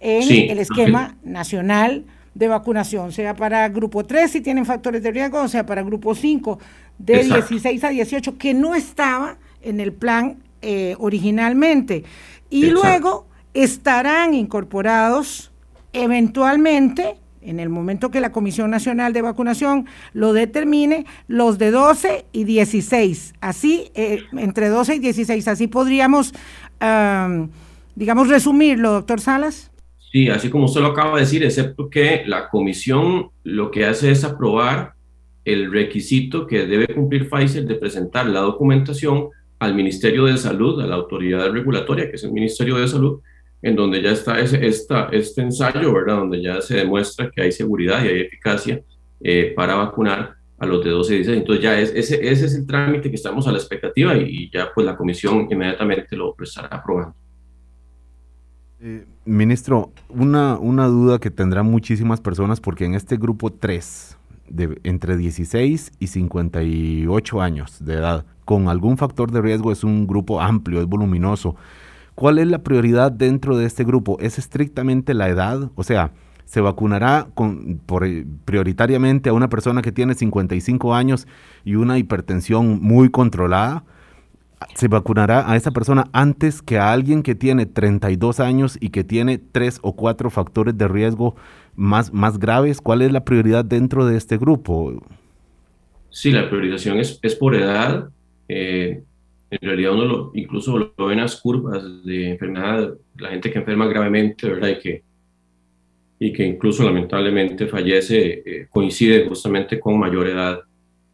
[0.00, 5.42] en el esquema nacional de vacunación, sea para grupo 3 si tienen factores de riesgo,
[5.42, 6.58] o sea para grupo 5
[6.98, 12.04] de 16 a 18, que no estaba en el plan eh, originalmente.
[12.48, 15.52] Y luego estarán incorporados
[15.92, 22.26] eventualmente, en el momento que la Comisión Nacional de Vacunación lo determine, los de 12
[22.32, 23.34] y 16.
[23.40, 26.32] Así, eh, entre 12 y 16, así podríamos,
[27.94, 29.70] digamos, resumirlo, doctor Salas.
[30.12, 34.10] Sí, así como usted lo acaba de decir, excepto que la comisión lo que hace
[34.10, 34.94] es aprobar
[35.44, 39.28] el requisito que debe cumplir Pfizer de presentar la documentación
[39.60, 43.20] al Ministerio de Salud, a la autoridad regulatoria, que es el Ministerio de Salud,
[43.62, 46.16] en donde ya está ese, esta, este ensayo, ¿verdad?
[46.16, 48.82] Donde ya se demuestra que hay seguridad y hay eficacia
[49.20, 51.38] eh, para vacunar a los de 12 y 16.
[51.38, 54.70] Entonces ya es, ese, ese es el trámite que estamos a la expectativa y, ya
[54.74, 57.14] pues la comisión inmediatamente lo estará aprobando.
[58.80, 64.16] Eh, ministro, una, una duda que tendrán muchísimas personas porque en este grupo 3,
[64.48, 70.06] de entre 16 y 58 años de edad, con algún factor de riesgo, es un
[70.06, 71.56] grupo amplio, es voluminoso.
[72.14, 74.18] ¿Cuál es la prioridad dentro de este grupo?
[74.20, 75.70] ¿Es estrictamente la edad?
[75.74, 76.12] O sea,
[76.44, 77.28] ¿se vacunará
[77.86, 78.06] por,
[78.44, 81.26] prioritariamente a una persona que tiene 55 años
[81.64, 83.84] y una hipertensión muy controlada?
[84.74, 89.04] ¿Se vacunará a esa persona antes que a alguien que tiene 32 años y que
[89.04, 91.34] tiene tres o cuatro factores de riesgo
[91.76, 92.80] más, más graves?
[92.82, 95.02] ¿Cuál es la prioridad dentro de este grupo?
[96.10, 98.10] Sí, la priorización es, es por edad.
[98.48, 99.04] Eh,
[99.50, 103.58] en realidad uno lo, incluso lo ve en las curvas de enfermedad, la gente que
[103.58, 104.68] enferma gravemente, ¿verdad?
[104.68, 105.02] Y que,
[106.18, 110.60] y que incluso lamentablemente fallece, eh, coincide justamente con mayor edad.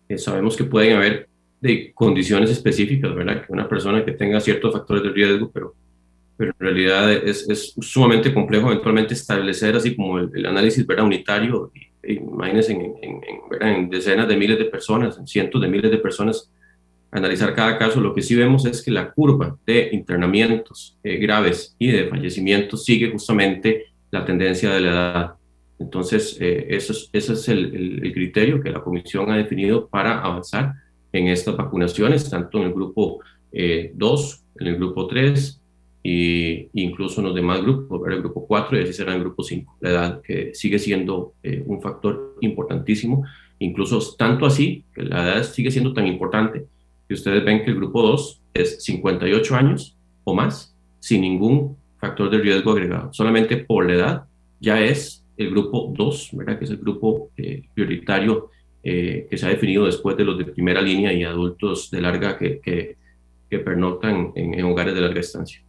[0.09, 1.29] Eh, sabemos que pueden haber
[1.61, 3.45] de condiciones específicas, ¿verdad?
[3.45, 5.75] Que una persona que tenga ciertos factores de riesgo, pero
[6.37, 11.07] pero en realidad es, es sumamente complejo eventualmente establecer así como el, análisis ¿verdad?
[11.07, 11.73] unitario,
[12.07, 13.21] imagínense en, en,
[13.61, 16.51] en, decenas de miles de personas, en cientos de miles de personas,
[17.11, 21.75] analizar cada caso, lo que sí vemos es que la curva de internamientos eh, graves
[21.79, 25.35] y de fallecimientos sigue justamente la tendencia de la edad.
[25.79, 30.23] Entonces, eh, eso es, ese es el, el, criterio que la Comisión ha definido para
[30.23, 30.73] avanzar
[31.13, 33.21] en estas vacunaciones, tanto en el grupo
[33.53, 33.93] 2, eh,
[34.61, 35.61] en el grupo 3,
[36.09, 39.79] y incluso en los demás grupos, el grupo 4 y así será el grupo 5.
[39.81, 43.25] La edad que sigue siendo eh, un factor importantísimo,
[43.59, 46.67] incluso tanto así que la edad sigue siendo tan importante
[47.09, 52.31] que ustedes ven que el grupo 2 es 58 años o más sin ningún factor
[52.31, 53.13] de riesgo agregado.
[53.13, 54.25] Solamente por la edad
[54.61, 56.59] ya es el grupo 2, ¿verdad?
[56.59, 58.51] que es el grupo eh, prioritario
[58.83, 62.39] eh, que se ha definido después de los de primera línea y adultos de larga
[62.39, 62.97] que, que,
[63.51, 65.61] que pernoctan en, en hogares de larga estancia.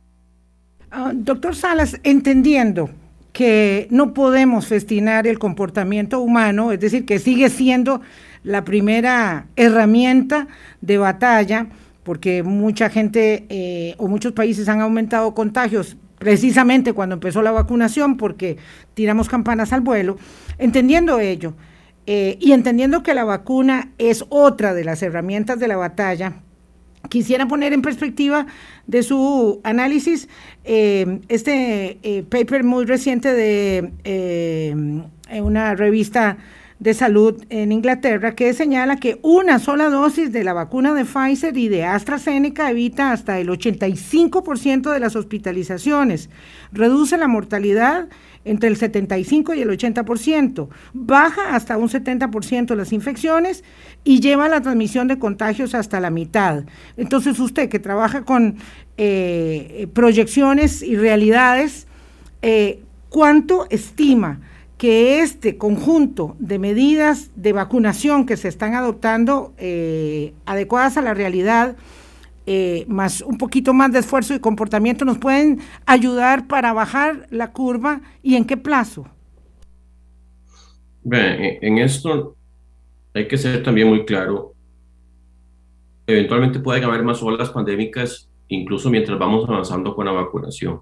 [0.90, 2.90] Ah, doctor Salas, entendiendo
[3.38, 8.02] que no podemos festinar el comportamiento humano, es decir, que sigue siendo
[8.42, 10.48] la primera herramienta
[10.82, 11.68] de batalla,
[12.02, 18.18] porque mucha gente eh, o muchos países han aumentado contagios precisamente cuando empezó la vacunación,
[18.18, 18.58] porque
[18.96, 20.18] tiramos campanas al vuelo,
[20.58, 21.54] entendiendo ello.
[22.08, 26.42] Eh, y entendiendo que la vacuna es otra de las herramientas de la batalla,
[27.10, 28.48] quisiera poner en perspectiva
[28.86, 30.28] de su análisis
[30.64, 34.76] eh, este eh, paper muy reciente de eh,
[35.42, 36.38] una revista
[36.80, 41.58] de salud en Inglaterra que señala que una sola dosis de la vacuna de Pfizer
[41.58, 46.30] y de AstraZeneca evita hasta el 85% de las hospitalizaciones,
[46.72, 48.10] reduce la mortalidad
[48.48, 53.64] entre el 75 y el 80%, baja hasta un 70% las infecciones
[54.04, 56.64] y lleva la transmisión de contagios hasta la mitad.
[56.96, 58.56] Entonces usted que trabaja con
[58.98, 61.88] eh, proyecciones y realidades,
[62.42, 64.40] eh, ¿cuánto estima
[64.78, 71.14] que este conjunto de medidas de vacunación que se están adoptando eh, adecuadas a la
[71.14, 71.76] realidad
[72.50, 77.52] eh, más un poquito más de esfuerzo y comportamiento nos pueden ayudar para bajar la
[77.52, 79.06] curva y en qué plazo?
[81.10, 82.38] en esto
[83.14, 84.54] hay que ser también muy claro.
[86.06, 90.80] Eventualmente pueden haber más olas pandémicas, incluso mientras vamos avanzando con la vacunación.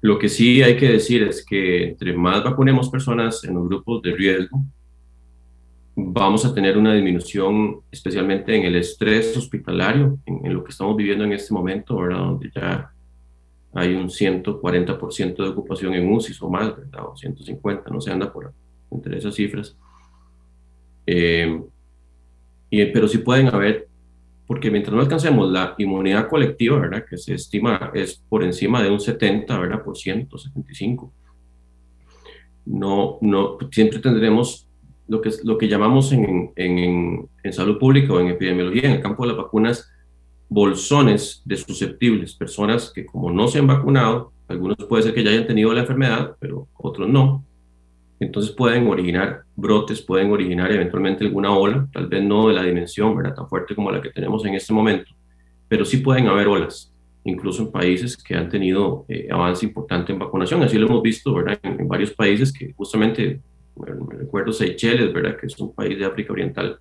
[0.00, 4.02] Lo que sí hay que decir es que entre más vacunemos personas en los grupos
[4.02, 4.64] de riesgo,
[5.98, 11.24] vamos a tener una disminución, especialmente en el estrés hospitalario, en, lo que estamos viviendo
[11.24, 12.18] en este momento, ¿verdad?
[12.18, 12.92] Donde ya
[13.72, 17.06] hay un 140% de ocupación en UCI o más, ¿verdad?
[17.06, 18.52] O 150, no se anda por
[18.90, 19.74] entre esas cifras.
[21.06, 21.62] Eh,
[22.68, 23.88] y, pero sí pueden haber,
[24.46, 27.06] porque mientras no alcancemos la inmunidad colectiva, ¿verdad?
[27.08, 29.82] Que se estima es por encima de un 70, ¿verdad?
[29.82, 31.10] Por ciento, 75.
[32.66, 34.65] No, no, siempre tendremos
[35.08, 39.02] lo que, lo que llamamos en, en, en salud pública o en epidemiología, en el
[39.02, 39.90] campo de las vacunas,
[40.48, 45.30] bolsones de susceptibles, personas que como no se han vacunado, algunos puede ser que ya
[45.30, 47.44] hayan tenido la enfermedad, pero otros no,
[48.18, 53.14] entonces pueden originar brotes, pueden originar eventualmente alguna ola, tal vez no de la dimensión
[53.16, 53.34] ¿verdad?
[53.34, 55.12] tan fuerte como la que tenemos en este momento,
[55.68, 56.92] pero sí pueden haber olas,
[57.24, 60.62] incluso en países que han tenido eh, avance importante en vacunación.
[60.62, 61.58] Así lo hemos visto ¿verdad?
[61.62, 63.40] En, varios países que justamente,
[63.76, 65.36] me recuerdo Seychelles, ¿verdad?
[65.36, 66.78] que es un país de África Oriental,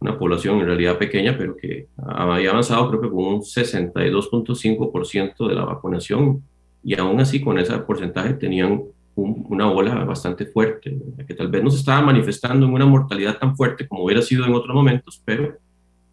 [0.00, 5.54] una población en realidad pequeña, pero que había avanzado creo que con un 62.5% de
[5.54, 6.42] la vacunación
[6.82, 8.82] y aún así con ese porcentaje tenían
[9.14, 13.54] una ola bastante fuerte, que tal vez no se estaba manifestando en una mortalidad tan
[13.54, 15.58] fuerte como hubiera sido en otros momentos, pero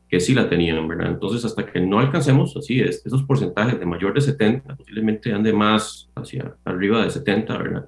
[0.10, 1.12] que sí la tenían, ¿verdad?
[1.12, 5.52] Entonces, hasta que no alcancemos, así es, esos porcentajes de mayor de 70, posiblemente ande
[5.52, 7.88] más hacia arriba de 70, ¿verdad?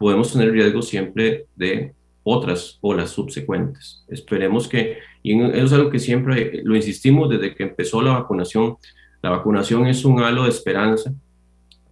[0.00, 4.02] Podemos tener riesgo siempre de otras olas subsecuentes.
[4.08, 8.76] Esperemos que, y eso es algo que siempre lo insistimos desde que empezó la vacunación,
[9.22, 11.12] la vacunación es un halo de esperanza,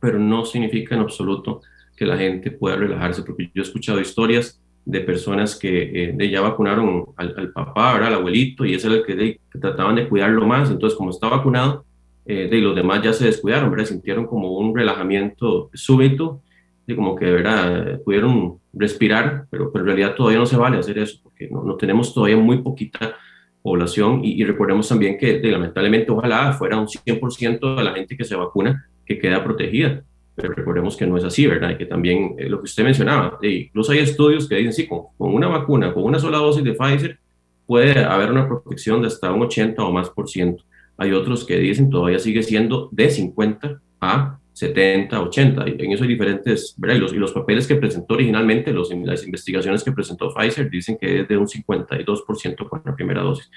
[0.00, 1.60] pero no significa en absoluto
[1.98, 6.40] que la gente pueda relajarse, porque yo he escuchado historias de personas que eh, ya
[6.40, 10.96] vacunaron al, papá, al abuelito, y ese era el que, trataban de cuidarlo más, entonces
[10.96, 11.84] como está vacunado,
[12.24, 13.84] eh, de los demás ya se descuidaron, ¿verdad?
[13.84, 16.40] sintieron como un relajamiento súbito,
[16.88, 18.00] y como que ¿verdad?
[18.02, 22.14] pudieron respirar, pero, en realidad todavía no se vale hacer eso, porque no, no tenemos
[22.14, 23.14] todavía muy poquita
[23.62, 28.34] población, y, recordemos también que lamentablemente ojalá fuera un 100% de la gente que se
[28.34, 30.02] vacuna que queda protegida,
[30.34, 31.70] pero recordemos que no es así, ¿verdad?
[31.70, 35.06] Y que también eh, lo que usted mencionaba, incluso hay estudios que dicen, sí, con,
[35.18, 37.18] una vacuna, con una sola dosis de Pfizer,
[37.66, 40.64] puede haber una protección de hasta un 80 o más por ciento.
[40.96, 45.64] Hay otros que dicen todavía sigue siendo de 50 a 70, 80.
[45.66, 46.96] En eso hay diferentes, ¿verdad?
[46.96, 50.98] Y los, y los papeles que presentó originalmente, los, las investigaciones que presentó Pfizer, dicen
[51.00, 53.50] que es de un 52% con la primera dosis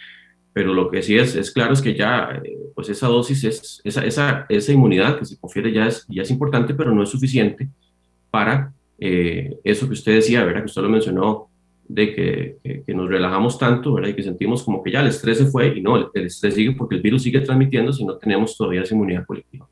[0.53, 3.81] pero lo que sí es, es claro es que ya, eh, pues esa dosis, es,
[3.83, 7.09] esa, esa, esa inmunidad que se confiere ya es, ya es importante, pero no es
[7.09, 7.69] suficiente
[8.29, 10.61] para eh, eso que usted decía, ¿verdad?
[10.61, 11.47] Que usted lo mencionó,
[11.87, 14.09] de que, que, nos relajamos tanto, ¿verdad?
[14.09, 16.53] Y que sentimos como que ya el estrés se fue y no, el, el estrés
[16.55, 19.67] sigue porque el virus sigue transmitiendo si no tenemos todavía esa inmunidad colectiva.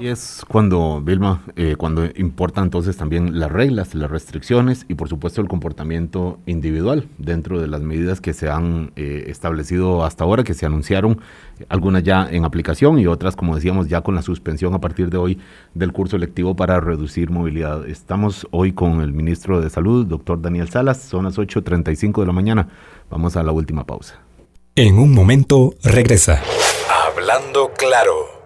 [0.00, 5.10] Y es cuando, Vilma, eh, cuando importa entonces también las reglas, las restricciones y por
[5.10, 10.42] supuesto el comportamiento individual dentro de las medidas que se han eh, establecido hasta ahora,
[10.42, 11.20] que se anunciaron,
[11.68, 15.18] algunas ya en aplicación y otras, como decíamos, ya con la suspensión a partir de
[15.18, 15.38] hoy
[15.74, 17.86] del curso electivo para reducir movilidad.
[17.86, 22.32] Estamos hoy con el ministro de Salud, doctor Daniel Salas, son las 8.35 de la
[22.32, 22.68] mañana.
[23.10, 24.18] Vamos a la última pausa.
[24.76, 26.40] En un momento regresa.
[26.88, 28.39] Hablando claro.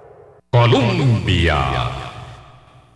[0.55, 1.59] Colombia.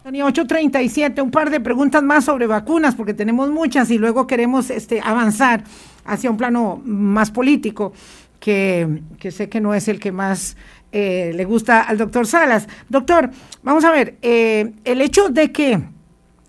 [0.05, 4.71] Tony, 837, un par de preguntas más sobre vacunas, porque tenemos muchas y luego queremos
[4.71, 5.64] este, avanzar
[6.05, 7.92] hacia un plano más político,
[8.38, 10.57] que, sé que no es el que más
[10.92, 12.68] eh, le gusta al doctor Salas.
[12.88, 13.29] Doctor,
[13.64, 15.81] vamos a ver, eh, el hecho de que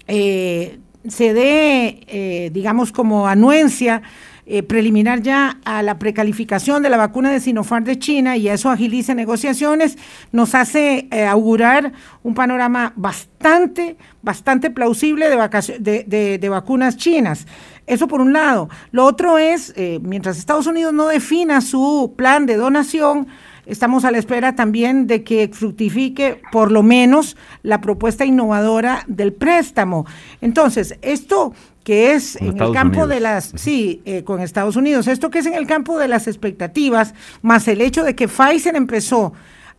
[0.06, 4.04] eh, se dé, digamos, como anuencia
[4.52, 8.72] eh, preliminar ya a la precalificación de la vacuna de Sinopharm de China y eso
[8.72, 9.96] agilice negociaciones,
[10.32, 17.46] nos hace eh, augurar un panorama bastante, bastante plausible de, de, vacunas chinas.
[17.86, 18.69] Eso por un lado.
[18.90, 23.28] Lo otro es, eh, mientras Estados Unidos no defina su plan de donación,
[23.69, 29.32] Estamos a la espera también de que fructifique por lo menos la propuesta innovadora del
[29.32, 30.08] préstamo.
[30.42, 31.54] Entonces, esto
[31.90, 35.48] que es en el campo de las, sí, eh, con Estados Unidos, esto que es
[35.48, 39.33] en el campo de las expectativas, más el hecho de que Pfizer empezó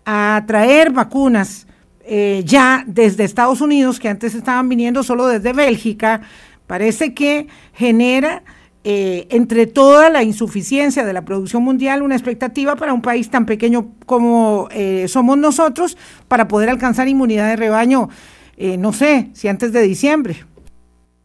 [0.05, 1.69] a traer vacunas
[2.03, 6.23] eh, ya desde Estados Unidos, que antes estaban viniendo solo desde Bélgica,
[6.67, 8.43] parece que genera
[8.83, 13.47] eh, entre toda la insuficiencia de la producción mundial, una expectativa para un país tan
[13.47, 15.97] pequeño como eh, somos nosotros
[16.27, 18.09] para poder alcanzar inmunidad de rebaño,
[18.57, 20.45] eh, no sé, si antes de diciembre.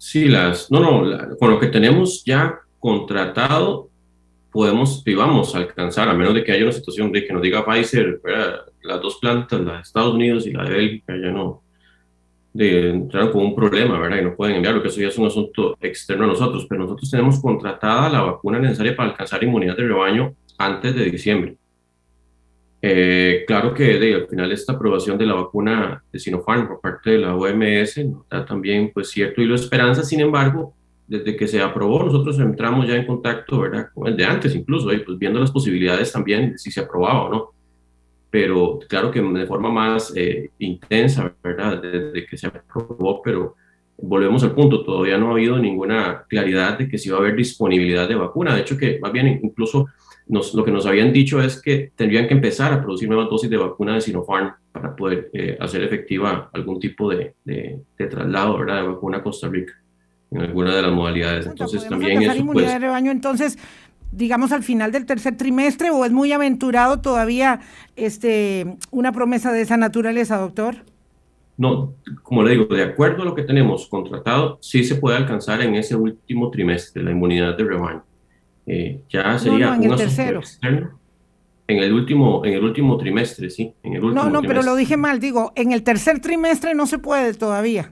[0.08, 3.90] Sí, las, no, no, con lo que tenemos ya contratado,
[4.52, 7.42] podemos y vamos a alcanzar, a menos de que haya una situación de que nos
[7.42, 8.22] diga Pfizer,
[8.84, 11.64] las dos plantas, la de Estados Unidos y la de Bélgica, ya no,
[12.54, 14.20] de entrar con un problema, ¿verdad?
[14.20, 17.10] Y no pueden enviarlo, que eso ya es un asunto externo a nosotros, pero nosotros
[17.10, 21.58] tenemos contratada la vacuna necesaria para alcanzar inmunidad de rebaño antes de diciembre.
[22.88, 27.10] Eh, claro que de, al final esta aprobación de la vacuna de Sinopharm por parte
[27.10, 28.00] de la OMS
[28.48, 30.76] también pues cierto hilo de esperanza, sin embargo,
[31.08, 33.88] desde que se aprobó nosotros entramos ya en contacto, ¿verdad?
[33.92, 37.24] Con el de antes incluso, y pues viendo las posibilidades también de si se aprobaba
[37.24, 37.56] o no
[38.30, 41.82] pero claro que de forma más eh, intensa, ¿verdad?
[41.82, 43.56] Desde que se aprobó, pero
[43.98, 47.36] volvemos al punto, todavía no ha habido ninguna claridad de que si va a haber
[47.36, 48.54] disponibilidad de vacuna.
[48.54, 49.88] De hecho, que más bien incluso
[50.28, 53.50] nos, lo que nos habían dicho es que tendrían que empezar a producir nuevas dosis
[53.50, 58.82] de vacuna de Sinopharm para poder eh, hacer efectiva algún tipo de, de, traslado, ¿verdad?
[58.82, 59.74] De vacuna a Costa Rica
[60.32, 61.46] en alguna de las modalidades.
[61.46, 63.58] Entonces, también eso, pues, de rebaño, entonces
[64.12, 67.60] digamos, al final del tercer trimestre o es muy aventurado todavía
[67.96, 70.78] este, una promesa de esa naturaleza, doctor?
[71.58, 75.62] No, como le digo, de acuerdo a lo que tenemos contratado, sí se puede alcanzar
[75.62, 78.04] en ese último trimestre la inmunidad de rebaño.
[78.68, 80.40] Eh, ya sería en el tercero.
[80.40, 81.00] Externo.
[81.68, 83.74] En el último, en el último trimestre, sí.
[83.82, 85.20] En el último no, no, pero lo dije mal.
[85.20, 87.92] Digo, en el tercer trimestre no se puede todavía.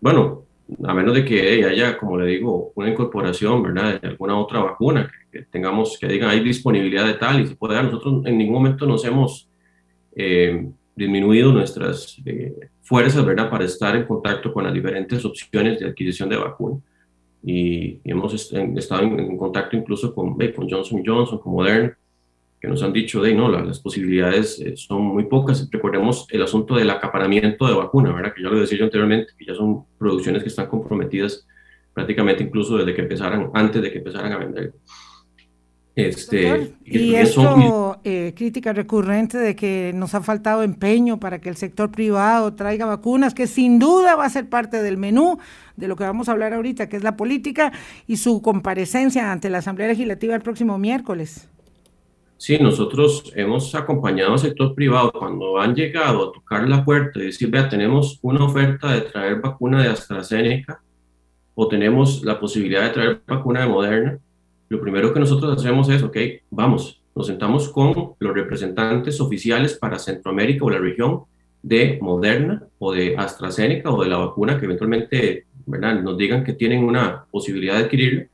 [0.00, 0.44] Bueno,
[0.84, 4.00] a menos de que haya, como le digo, una incorporación, ¿verdad?
[4.00, 7.74] De alguna otra vacuna, que, tengamos, que digan, hay disponibilidad de tal y se puede
[7.74, 7.84] dar.
[7.84, 9.48] Nosotros en ningún momento nos hemos
[10.14, 13.50] eh, disminuido nuestras eh, fuerzas, ¿verdad?
[13.50, 16.78] Para estar en contacto con las diferentes opciones de adquisición de vacuna.
[17.48, 21.96] Y, hemos estado en, contacto incluso con, con Johnson Johnson, con Moderna,
[22.60, 25.68] que nos han dicho de no, las, posibilidades eh, son muy pocas.
[25.70, 28.34] Recordemos el asunto del acaparamiento de vacuna, ¿verdad?
[28.34, 31.46] Que ya lo decía yo anteriormente, que ya son producciones que están comprometidas
[31.94, 34.74] prácticamente incluso desde que empezaran, antes de que empezaran a vender.
[35.96, 41.56] Este, y, esto, eh, crítica recurrente de que nos ha faltado empeño para que el
[41.56, 45.38] sector privado traiga vacunas, que sin duda va a ser parte del menú
[45.74, 47.72] de lo que vamos a hablar ahorita, que es la política
[48.06, 51.48] y su comparecencia ante la Asamblea Legislativa el próximo miércoles.
[52.36, 57.26] Sí, nosotros hemos acompañado al sector privado cuando han llegado a tocar la puerta y
[57.26, 60.82] decir, vea, tenemos una oferta de traer vacuna de AstraZeneca
[61.54, 64.18] o tenemos la posibilidad de traer vacuna de Moderna.
[64.68, 66.16] Lo primero que nosotros hacemos es, ok,
[66.50, 71.22] vamos, nos sentamos con los representantes oficiales para Centroamérica o la región
[71.62, 76.00] de Moderna o de AstraZeneca o de la vacuna que eventualmente ¿verdad?
[76.00, 78.26] nos digan que tienen una posibilidad de adquirirla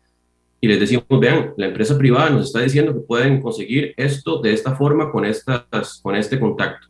[0.64, 4.53] y les decimos, vean, la empresa privada nos está diciendo que pueden conseguir esto de
[4.53, 6.87] esta forma con, estas, con este contacto.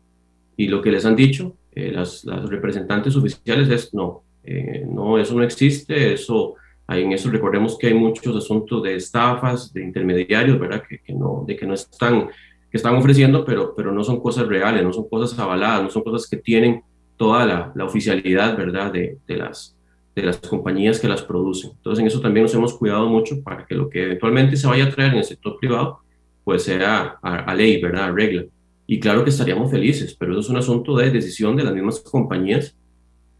[0.59, 5.19] Y lo que les han dicho eh, las, las, representantes oficiales es, no, eh, no,
[5.19, 6.57] eso no existe, eso,
[7.01, 10.83] en eso recordemos que hay muchos asuntos de estafas, de intermediarios, ¿verdad?
[10.89, 12.29] Que, que no, de que no están,
[12.71, 16.03] que están ofreciendo, pero, pero no son cosas reales, no son cosas avaladas, no son
[16.03, 16.83] cosas que tienen
[17.17, 18.93] toda la, la oficialidad, ¿verdad?
[18.93, 19.77] De, de las,
[20.15, 21.73] de las compañías que las producen.
[21.77, 24.85] Entonces, en eso también nos hemos cuidado mucho para que lo que eventualmente se vaya
[24.85, 26.01] a traer en el sector privado,
[26.45, 28.05] pues sea a, ley, ¿verdad?
[28.05, 28.45] A regla.
[28.87, 32.01] Y claro que estaríamos felices, pero eso es un asunto de decisión de las mismas
[32.01, 32.77] compañías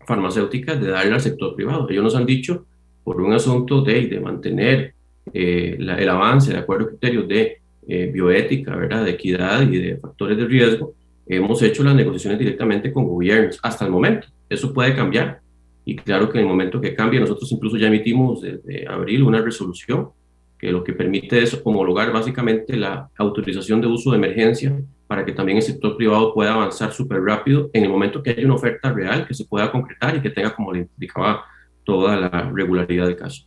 [0.07, 1.87] farmacéuticas de darle al sector privado.
[1.91, 2.65] Ellos nos han dicho,
[3.05, 4.95] por un asunto de, de mantener
[5.33, 9.05] eh, el avance de acuerdo a criterios de eh, bioética, ¿verdad?
[9.05, 10.95] De equidad y de factores de riesgo,
[11.27, 14.29] hemos hecho las negociaciones directamente con gobiernos hasta el momento.
[14.49, 15.41] Eso puede cambiar,
[15.85, 19.41] y claro que en el momento que cambie, nosotros incluso ya emitimos desde abril una
[19.41, 20.11] resolución
[20.59, 25.33] que lo que permite es homologar básicamente la autorización de uso de emergencia para que
[25.33, 28.93] también el sector privado pueda avanzar súper rápido en el momento que haya una oferta
[28.93, 31.45] real que se pueda concretar y que tenga, como le indicaba,
[31.85, 33.45] toda la regularidad del caso.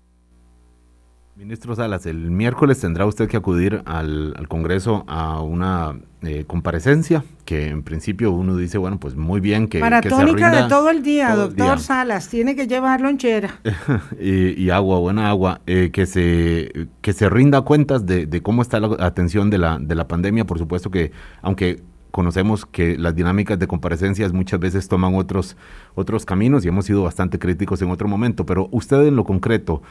[1.38, 7.68] Ministro Salas, el miércoles tendrá usted que acudir al, Congreso a una eh, comparecencia que
[7.68, 9.82] en principio uno dice, bueno, pues muy bien que...
[9.82, 13.60] Maratónica de todo el día, doctor Salas, tiene que llevar lonchera.
[14.20, 18.62] y, y, agua, buena agua, eh, que, se, que se rinda cuentas de, de, cómo
[18.62, 21.12] está la atención de la, de la pandemia, por supuesto que,
[21.42, 21.84] aunque
[22.16, 25.58] conocemos que las dinámicas de comparecencias muchas veces toman otros,
[25.96, 29.82] otros caminos y hemos sido bastante críticos en otro momento, pero usted en lo concreto...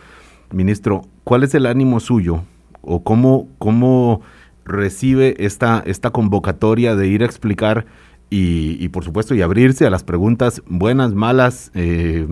[0.51, 2.45] Ministro, ¿cuál es el ánimo suyo
[2.81, 4.23] o cómo, cómo
[4.65, 7.87] recibe esta, esta convocatoria de ir a explicar
[8.31, 12.27] y, por supuesto y abrirse a las preguntas buenas, malas, eh,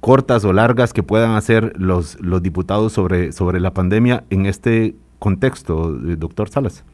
[0.00, 4.94] cortas o largas que puedan hacer los, los diputados sobre, sobre la pandemia en este
[5.18, 6.84] contexto, eh, doctor Salas.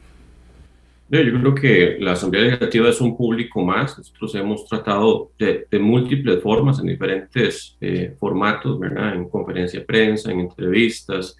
[1.11, 3.97] Yo creo que la Asamblea Legislativa es un público más.
[3.97, 9.15] Nosotros hemos tratado de, múltiples formas, en diferentes eh, formatos, ¿verdad?
[9.15, 11.35] En conferencia de prensa, en entrevistas,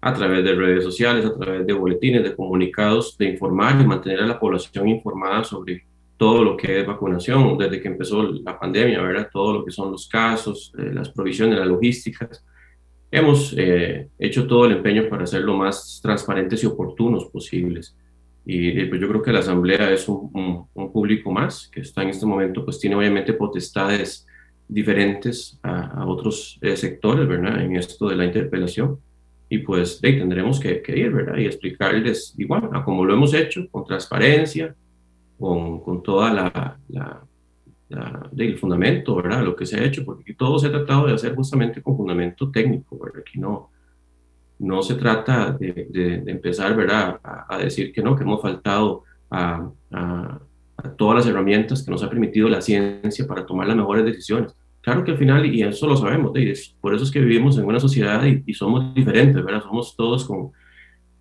[0.00, 4.20] a través de redes sociales, a través de boletines, de comunicados, de informar y mantener
[4.20, 5.84] a la población informada sobre
[6.16, 9.28] todo lo que es vacunación, desde que empezó la pandemia, ¿verdad?
[9.30, 12.42] Todo lo que son los casos, eh, las provisiones, las logísticas.
[13.10, 17.94] Hemos eh, hecho todo el empeño para ser lo más transparentes y oportunos posibles.
[18.44, 22.26] Y pues yo creo que la Asamblea es un, público más que está en este
[22.26, 24.26] momento, pues tiene obviamente potestades
[24.66, 27.62] diferentes a, otros eh, sectores, ¿verdad?
[27.62, 28.98] En esto de la interpelación.
[29.48, 31.36] Y pues ahí tendremos que, que, ir, ¿verdad?
[31.36, 34.74] Y explicarles igual, a como lo hemos hecho, con transparencia,
[35.38, 37.22] con, con toda la, la,
[38.36, 39.42] el fundamento, ¿verdad?
[39.44, 42.50] Lo que se ha hecho, porque todo se ha tratado de hacer justamente con fundamento
[42.50, 43.22] técnico, ¿verdad?
[43.26, 43.70] Aquí no,
[44.60, 47.18] no se trata de, de, empezar, ¿verdad?
[47.22, 49.70] A, decir que no, que hemos faltado a,
[50.96, 54.54] todas las herramientas que nos ha permitido la ciencia para tomar las mejores decisiones.
[54.82, 56.32] Claro que al final, y eso lo sabemos,
[56.80, 59.62] por eso es que vivimos en una sociedad y, somos diferentes, ¿verdad?
[59.62, 60.52] Somos todos con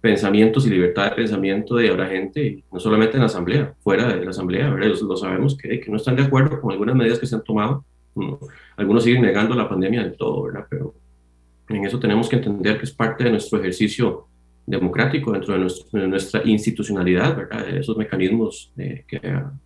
[0.02, 4.24] pensamientos y libertad de pensamiento de ahora gente, no solamente en la asamblea, fuera de
[4.24, 4.94] la asamblea, ¿verdad?
[5.02, 7.86] Lo, sabemos que, que, no están de acuerdo con algunas medidas que se han tomado.
[8.76, 10.66] Algunos siguen negando la pandemia del todo, ¿verdad?
[10.70, 10.94] Pero
[11.70, 14.28] en eso tenemos que entender que es parte de nuestro ejercicio
[14.66, 17.68] democrático dentro de, nuestra institucionalidad, ¿verdad?
[17.70, 19.20] Esos mecanismos que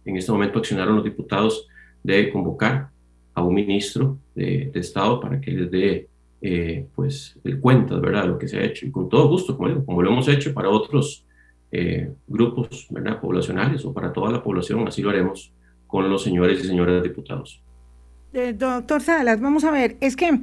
[0.06, 1.68] en este momento accionaron los diputados
[2.04, 2.90] de convocar
[3.34, 6.08] a un ministro de, Estado para que les dé
[6.42, 8.24] eh, pues el cuenta, ¿verdad?
[8.24, 10.54] De lo que se ha hecho y con todo gusto, como, como lo hemos hecho
[10.54, 11.26] para otros
[11.72, 13.20] eh, grupos, ¿verdad?
[13.20, 15.52] Poblacionales o para toda la población, así lo haremos
[15.88, 17.62] con los señores y señoras diputados.
[18.34, 20.40] Eh, doctor Salas, vamos a ver, es que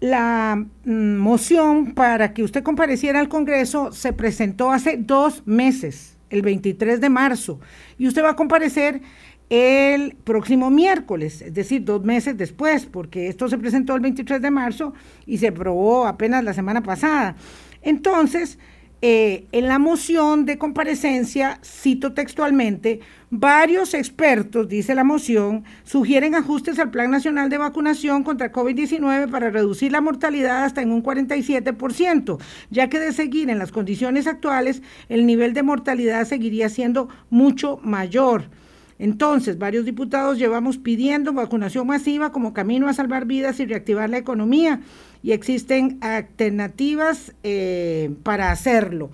[0.00, 6.42] la mm, moción para que usted compareciera al Congreso se presentó hace dos meses, el
[6.42, 7.60] 23 de marzo,
[7.98, 9.02] y usted va a comparecer
[9.50, 14.50] el próximo miércoles, es decir, dos meses después, porque esto se presentó el 23 de
[14.50, 14.94] marzo
[15.26, 17.34] y se aprobó apenas la semana pasada.
[17.82, 18.58] Entonces,
[19.02, 26.78] eh, en la moción de comparecencia, cito textualmente, varios expertos, dice la moción, sugieren ajustes
[26.78, 32.38] al Plan Nacional de Vacunación contra COVID-19 para reducir la mortalidad hasta en un 47%,
[32.68, 37.78] ya que de seguir en las condiciones actuales, el nivel de mortalidad seguiría siendo mucho
[37.82, 38.50] mayor.
[38.98, 44.18] Entonces, varios diputados llevamos pidiendo vacunación masiva como camino a salvar vidas y reactivar la
[44.18, 44.82] economía
[45.22, 49.10] y existen alternativas eh, para hacerlo.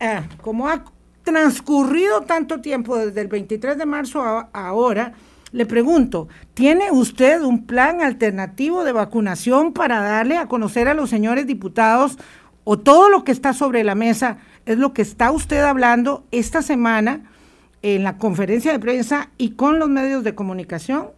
[0.00, 0.84] Ah, como ha
[1.22, 5.14] transcurrido tanto tiempo desde el 23 de marzo a ahora,
[5.52, 11.10] le pregunto, ¿tiene usted un plan alternativo de vacunación para darle a conocer a los
[11.10, 12.18] señores diputados
[12.64, 16.62] o todo lo que está sobre la mesa es lo que está usted hablando esta
[16.62, 17.30] semana
[17.82, 21.08] en la conferencia de prensa y con los medios de comunicación?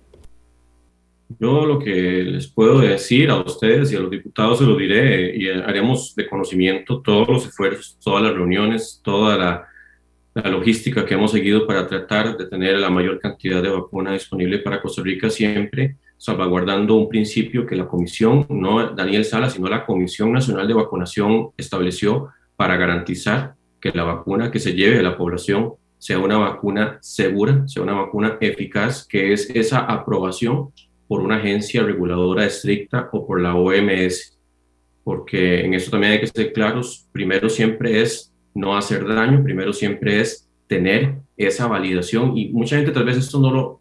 [1.41, 5.37] Yo lo que les puedo decir a ustedes y a los diputados se lo diré
[5.37, 9.69] y haremos de conocimiento todos los esfuerzos, todas las reuniones, toda la,
[10.51, 14.83] logística que hemos seguido para tratar de tener la mayor cantidad de vacuna disponible para
[14.83, 20.33] Costa Rica siempre salvaguardando un principio que la comisión, no Daniel Sala, sino la Comisión
[20.33, 25.75] Nacional de Vacunación estableció para garantizar que la vacuna que se lleve a la población
[25.99, 30.71] sea una vacuna segura, sea una vacuna eficaz, que es esa aprobación
[31.09, 34.39] por una agencia reguladora estricta o por la OMS,
[35.03, 39.73] porque en eso también hay que ser claros, primero siempre es no hacer daño, primero
[39.73, 43.81] siempre es tener esa validación y mucha gente tal vez esto no lo,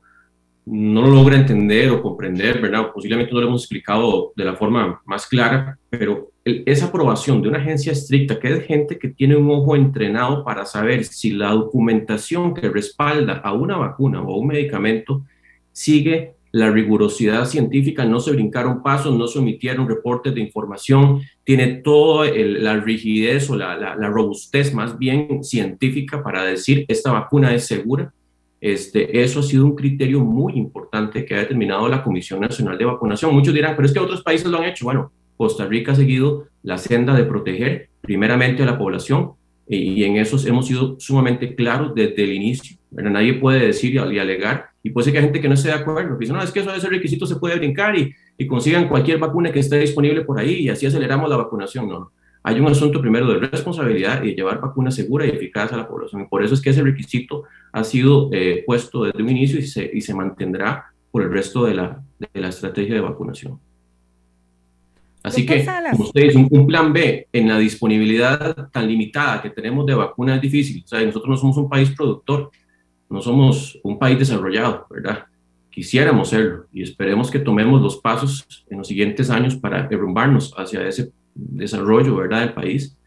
[0.66, 2.92] no lo logra entender o comprender, ¿verdad?
[2.94, 7.60] Posiblemente no lo hemos explicado de la forma más clara, pero esa aprobación de una
[7.60, 12.54] agencia estricta, que es gente que tiene un ojo entrenado para saber si la documentación
[12.54, 15.26] que respalda a una vacuna o un medicamento
[15.72, 21.82] sigue la rigurosidad científica, no se brincaron pasos, no se omitieron reportes de información, tiene
[21.84, 28.14] toda la rigidez o la, robustez más bien científica para decir esta vacuna es segura.
[28.62, 32.86] Este, eso ha sido un criterio muy importante que ha determinado la Comisión Nacional de
[32.86, 33.34] Vacunación.
[33.34, 34.86] Muchos dirán, pero es que otros países lo han hecho.
[34.86, 39.32] Bueno, Costa Rica ha seguido la senda de proteger primeramente a la población
[39.68, 42.78] y en eso hemos sido sumamente claros desde el inicio.
[42.96, 45.70] Pero nadie puede decir y alegar y puede ser que hay gente que no esté
[45.70, 48.14] de acuerdo, que dice, no, es que eso de ese requisito se puede brincar y,
[48.38, 51.88] y consigan cualquier vacuna que esté disponible por ahí y así aceleramos la vacunación.
[51.88, 52.12] No,
[52.44, 55.88] hay un asunto primero de responsabilidad y de llevar vacuna segura y eficaz a la
[55.88, 56.28] población.
[56.28, 59.90] Por eso es que ese requisito ha sido eh, puesto desde un inicio y se,
[59.94, 63.60] y se mantendrá por el resto de la, de la estrategia de vacunación.
[65.24, 69.86] Así que, como usted dice, un, plan B en la disponibilidad tan limitada que tenemos
[69.86, 70.84] de vacunas es difícil.
[70.84, 72.52] O sea, nosotros no somos un país productor,
[73.14, 75.26] no somos un país desarrollado, ¿verdad?
[75.70, 80.88] Quisiéramos serlo y esperemos que tomemos los pasos en los siguientes años para derrumbarnos hacia
[80.88, 82.98] ese desarrollo, ¿verdad?, del país.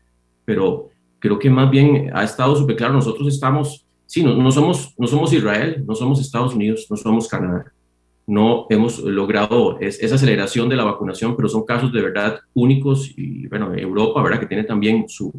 [0.45, 4.95] Pero creo que más bien ha estado súper claro, nosotros estamos, sí, no, no, somos,
[4.97, 7.73] no somos Israel, no somos Estados Unidos, no somos Canadá
[8.29, 13.47] no hemos logrado esa aceleración de la vacunación, pero son casos de verdad únicos y
[13.47, 14.41] bueno, Europa, ¿verdad?
[14.41, 15.33] Que tiene también su,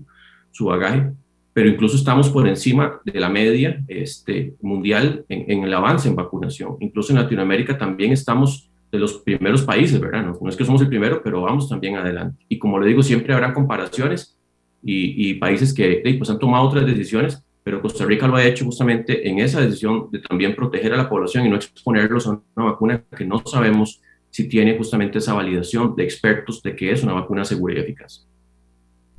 [0.51, 1.11] su bagaje,
[1.57, 6.77] pero incluso estamos por encima de la media este, mundial en, el avance en vacunación.
[6.81, 10.23] Incluso en Latinoamérica también estamos de los primeros países, ¿verdad?
[10.23, 12.45] No, es que somos el primero, pero vamos también adelante.
[12.47, 14.37] Y como le digo, siempre habrá comparaciones
[14.83, 18.63] y, y países que pues, han tomado otras decisiones, pero Costa Rica lo ha hecho
[18.63, 22.65] justamente en esa decisión de también proteger a la población y no exponerlos a una
[22.67, 23.99] vacuna que no sabemos
[24.29, 28.27] si tiene justamente esa validación de expertos de que es una vacuna segura y eficaz.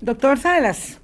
[0.01, 1.01] Doctor Salas,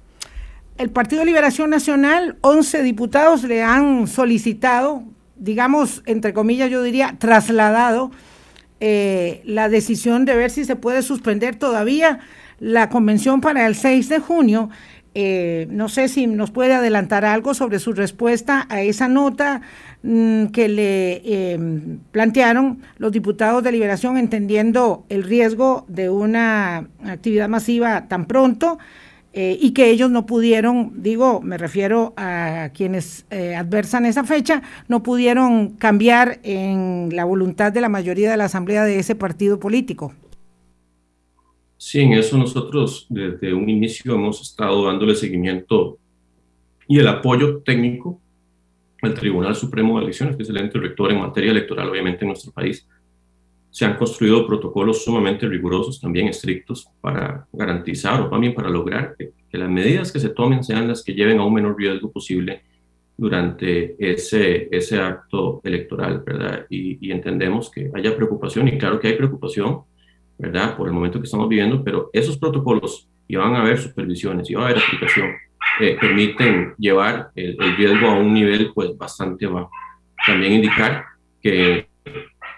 [0.77, 5.03] el Partido de Liberación Nacional, 11 diputados le han solicitado,
[5.37, 8.11] digamos, entre comillas, yo diría, trasladado
[8.81, 12.19] eh, la decisión de ver si se puede suspender todavía
[12.59, 14.69] la convención para el 6 de junio.
[15.17, 19.61] Eh, no sé si nos puede adelantar algo sobre su respuesta a esa nota
[20.03, 27.47] mm, que le em, plantearon los diputados de Liberación, entendiendo el riesgo de una actividad
[27.47, 28.77] masiva tan pronto
[29.37, 34.63] eh, y que ellos no pudieron, digo, me refiero a quienes eh, adversan esa fecha,
[34.87, 39.59] no pudieron cambiar en la voluntad de la mayoría de la Asamblea de ese partido
[39.59, 40.13] político.
[41.75, 45.97] Sí, en eso nosotros desde un inicio hemos estado dándole seguimiento
[46.87, 48.21] y el apoyo técnico
[49.01, 52.29] al Tribunal Supremo de Elecciones, que es el ente rector en materia electoral, obviamente, en
[52.29, 52.87] nuestro país.
[53.75, 59.33] Se han construido protocolos sumamente rigurosos, también estrictos, para garantizar o también para lograr que,
[59.51, 62.63] las medidas que se tomen sean las que lleven a un menor riesgo posible
[63.17, 66.65] durante ese, ese acto electoral, ¿verdad?
[66.69, 69.81] Y, entendemos que haya preocupación, y claro que hay preocupación,
[70.37, 70.77] ¿verdad?
[70.77, 74.53] Por el momento que estamos viviendo, pero esos protocolos, y van a haber supervisiones, y
[74.53, 75.31] va a haber aplicación,
[75.81, 79.69] eh, permiten llevar el, riesgo a un nivel pues bastante bajo.
[80.25, 81.03] También indicar
[81.41, 81.87] que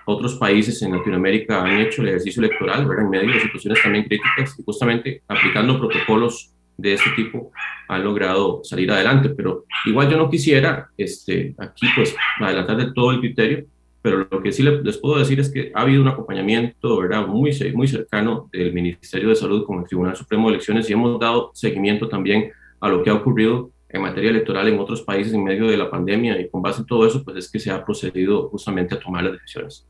[0.07, 3.03] otros países en Latinoamérica han hecho el ejercicio electoral, ¿verdad?
[3.03, 7.51] En medio de situaciones también críticas y justamente aplicando protocolos de este tipo
[7.89, 9.29] han logrado salir adelante.
[9.29, 13.65] Pero igual yo no quisiera este, aquí pues adelantar de todo el criterio,
[14.01, 17.27] pero lo que sí les puedo decir es que ha habido un acompañamiento ¿verdad?
[17.27, 21.19] Muy, muy cercano del Ministerio de Salud con el Tribunal Supremo de Elecciones y hemos
[21.19, 22.49] dado seguimiento también
[22.79, 25.89] a lo que ha ocurrido en materia electoral en otros países en medio de la
[25.89, 28.99] pandemia y con base en todo eso, pues es que se ha procedido justamente a
[28.99, 29.85] tomar las decisiones.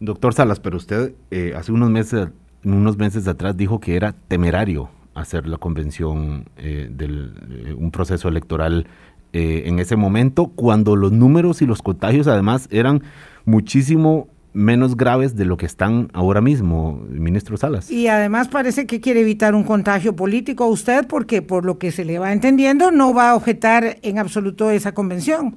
[0.00, 2.28] Doctor Salas, pero usted eh, hace unos meses,
[2.64, 8.28] unos meses atrás dijo que era temerario hacer la convención eh, de eh, un proceso
[8.28, 8.86] electoral
[9.32, 13.04] en ese momento, cuando los números y los contagios además eran
[13.44, 17.92] muchísimo menos graves de lo que están ahora mismo, ministro Salas.
[17.92, 21.92] Y además parece que quiere evitar un contagio político a usted porque por lo que
[21.92, 25.54] se le va entendiendo no va a objetar en absoluto esa convención.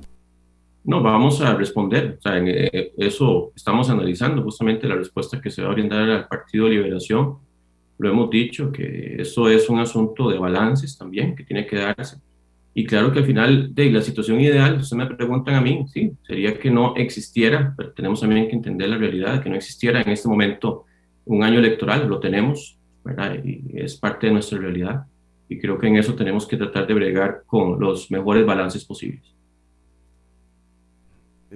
[0.86, 2.20] No, vamos a responder.
[2.26, 6.66] En eh, eso estamos analizando justamente la respuesta que se va a brindar al Partido
[6.66, 7.38] de Liberación.
[7.98, 12.18] Lo hemos dicho, que eso es un asunto de balances también que tiene que darse
[12.76, 16.12] y claro que al final de la situación ideal, ustedes me preguntan a mí, sí,
[16.26, 20.10] sería que no existiera, pero tenemos también que entender la realidad, que no existiera en
[20.10, 20.86] este momento
[21.26, 23.38] un año electoral, lo tenemos, ¿verdad?
[23.44, 25.06] Y es parte de nuestra realidad.
[25.48, 29.33] Y creo que en eso tenemos que tratar de bregar con los mejores balances posibles.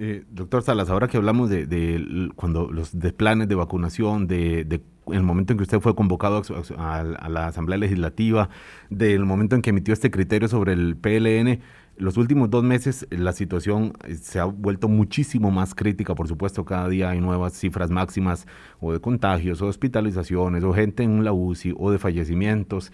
[0.00, 5.22] Eh, doctor Salas, ahora que hablamos de, cuando los de planes de vacunación, de, el
[5.24, 6.40] momento en que usted fue convocado
[6.76, 8.48] a, la Asamblea Legislativa,
[8.90, 11.60] del momento en que emitió este criterio sobre el PLN,
[11.96, 16.64] los últimos dos meses la situación eh, se ha vuelto muchísimo más crítica, por supuesto,
[16.64, 18.46] cada día hay nuevas cifras máximas
[18.78, 22.92] o de contagios o hospitalizaciones o gente en la UCI o de fallecimientos.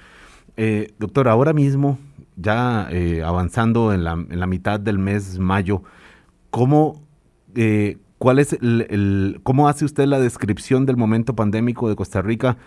[0.57, 1.99] Eh, doctor, ahora mismo,
[2.37, 2.89] ya
[3.27, 5.83] avanzando en la, en la mitad del mes mayo,
[6.55, 7.03] ¿Cómo,
[7.57, 12.59] eh, cuál es el, ¿Cómo hace usted la descripción del momento pandémico de Costa Rica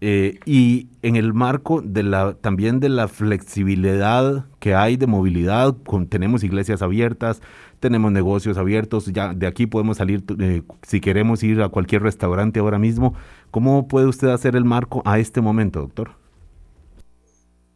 [0.00, 5.76] eh, y en el marco de la, también de la flexibilidad que hay de movilidad?
[6.08, 7.42] tenemos iglesias abiertas,
[7.80, 12.60] tenemos negocios abiertos, ya de aquí podemos salir eh, si queremos ir a cualquier restaurante
[12.60, 13.12] ahora mismo.
[13.50, 16.23] ¿Cómo puede usted hacer el marco a este momento, doctor?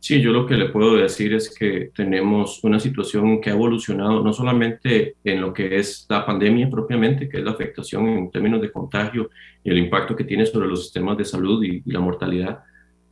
[0.00, 4.22] Sí, yo lo que le puedo decir es que tenemos una situación que ha evolucionado
[4.22, 8.62] no solamente en lo que es la pandemia propiamente, que es la afectación en términos
[8.62, 9.28] de contagio
[9.64, 12.60] y el impacto que tiene sobre los sistemas de salud y, la mortalidad,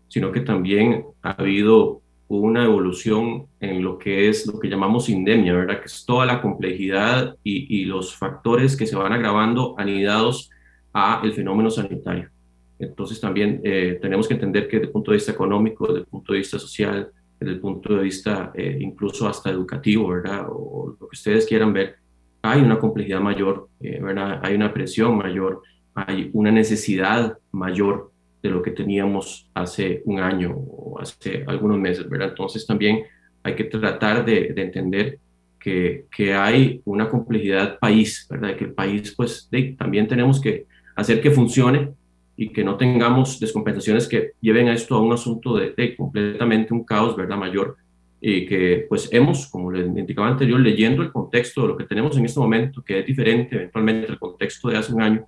[0.08, 5.54] sino que también ha habido una evolución en lo que es lo que llamamos indemia,
[5.54, 5.80] ¿verdad?
[5.80, 10.50] Que es toda la complejidad y, y los factores que se van agravando anidados
[10.92, 12.30] a el fenómeno sanitario.
[12.78, 16.06] Entonces también eh, tenemos que entender que desde el punto de vista económico, desde el
[16.06, 20.46] punto de vista social, desde el punto de vista eh, incluso hasta educativo, ¿verdad?
[20.50, 21.96] O lo que ustedes quieran ver,
[22.42, 24.40] hay una complejidad mayor, eh, ¿verdad?
[24.42, 25.62] Hay una presión mayor,
[25.94, 28.12] hay una necesidad mayor
[28.42, 32.28] de lo que teníamos hace un año o hace algunos meses, ¿verdad?
[32.28, 33.04] Entonces también
[33.42, 35.18] hay que tratar de, de entender
[35.58, 38.56] que, que, hay una complejidad país, ¿verdad?
[38.56, 41.90] Que el país, pues, también tenemos que hacer que funcione
[42.36, 46.84] y que no tengamos descompensaciones que lleven a esto a un asunto de, completamente un
[46.84, 47.36] caos, ¿verdad?
[47.36, 47.76] Mayor,
[48.20, 52.16] y que pues hemos, como les indicaba anterior, leyendo el contexto de lo que tenemos
[52.16, 55.24] en este momento, que es diferente eventualmente al contexto de hace un año,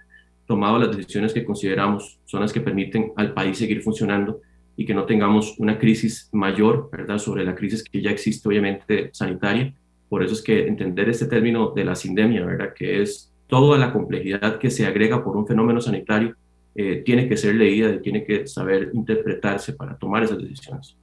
[0.47, 4.41] tomado las decisiones que consideramos son las que permiten al país seguir funcionando
[4.77, 7.19] y que no tengamos una crisis mayor, ¿verdad?
[7.19, 9.75] Sobre la crisis que ya existe, obviamente, sanitaria.
[10.09, 12.73] Por eso es que entender este término de la sindemia, ¿verdad?
[12.75, 16.37] Que es toda la complejidad que se agrega por un fenómeno sanitario
[16.81, 20.95] eh, tiene que ser leída y tiene que saber interpretarse para tomar esas decisiones.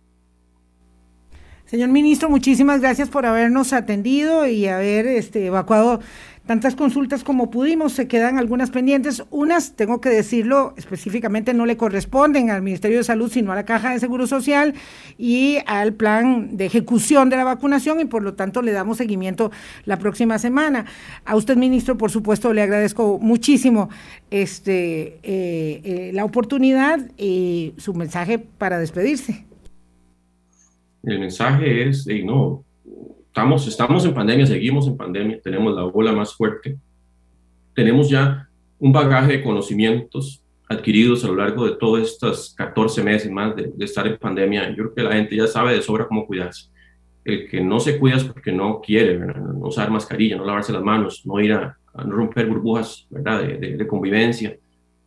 [1.66, 6.00] Señor ministro, muchísimas gracias por habernos atendido y haber este, evacuado
[6.46, 9.24] tantas consultas como pudimos, se quedan algunas pendientes.
[9.32, 13.66] Unas, tengo que decirlo, específicamente no le corresponden al Ministerio de Salud, sino a la
[13.66, 14.74] Caja de Seguro Social
[15.18, 19.52] y al plan de ejecución de la vacunación y por lo tanto le damos seguimiento
[19.86, 20.86] la próxima semana.
[21.26, 23.90] A usted, ministro, por supuesto, le agradezco muchísimo
[24.30, 29.46] este, eh, eh, la oportunidad y su mensaje para despedirse.
[31.04, 32.65] El mensaje es, no,
[33.36, 36.78] estamos, estamos en pandemia, seguimos en pandemia, tenemos la ola más fuerte,
[37.74, 38.48] tenemos ya
[38.80, 43.74] un bagaje de conocimientos adquiridos a lo largo de todos estos 14 meses más de,
[43.80, 44.70] estar en pandemia.
[44.70, 46.70] Yo creo que la gente ya sabe de sobra cómo cuidarse.
[47.26, 50.84] El que no se cuida es porque no quiere, no usar mascarilla, no lavarse las
[50.84, 53.44] manos, no ir a, romper burbujas ¿verdad?
[53.44, 54.56] De, de, convivencia.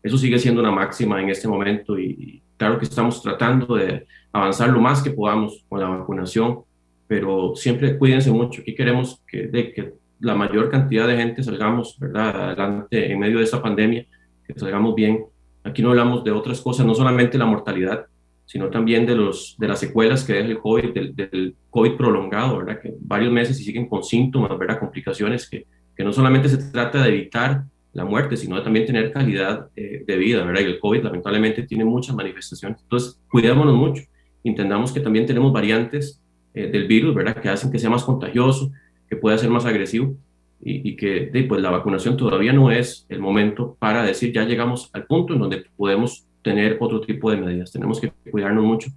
[0.03, 4.69] Eso sigue siendo una máxima en este momento y claro que estamos tratando de avanzar
[4.69, 6.68] lo más que podamos con la vacunación
[7.09, 8.61] pero siempre cuídense mucho.
[8.61, 12.51] Aquí queremos que, de, que la mayor cantidad de gente salgamos, ¿verdad?
[12.51, 14.07] Adelante en medio de esta pandemia,
[14.47, 15.25] que salgamos bien.
[15.65, 18.07] Aquí no hablamos de otras cosas, no solamente la mortalidad,
[18.45, 22.81] sino también de, los, de las secuelas que deja el COVID, del, COVID prolongado, ¿verdad?
[22.81, 24.79] Que varios meses y siguen con síntomas, ¿verdad?
[24.79, 29.13] Complicaciones que, que no solamente se trata de evitar la muerte, sino de también tener
[29.13, 30.61] calidad eh, de vida, ¿verdad?
[30.63, 32.81] Y el COVID lamentablemente tiene muchas manifestaciones.
[32.83, 34.03] Entonces, cuidémonos mucho.
[34.45, 36.23] Entendamos que también tenemos variantes
[36.55, 37.41] eh, del virus, ¿verdad?
[37.41, 38.73] Que hacen que sea más contagioso,
[39.09, 40.15] que pueda ser más agresivo
[40.61, 45.07] y, que pues, la vacunación todavía no es el momento para decir ya llegamos al
[45.07, 47.71] punto en donde podemos tener otro tipo de medidas.
[47.71, 48.91] Tenemos que cuidarnos mucho.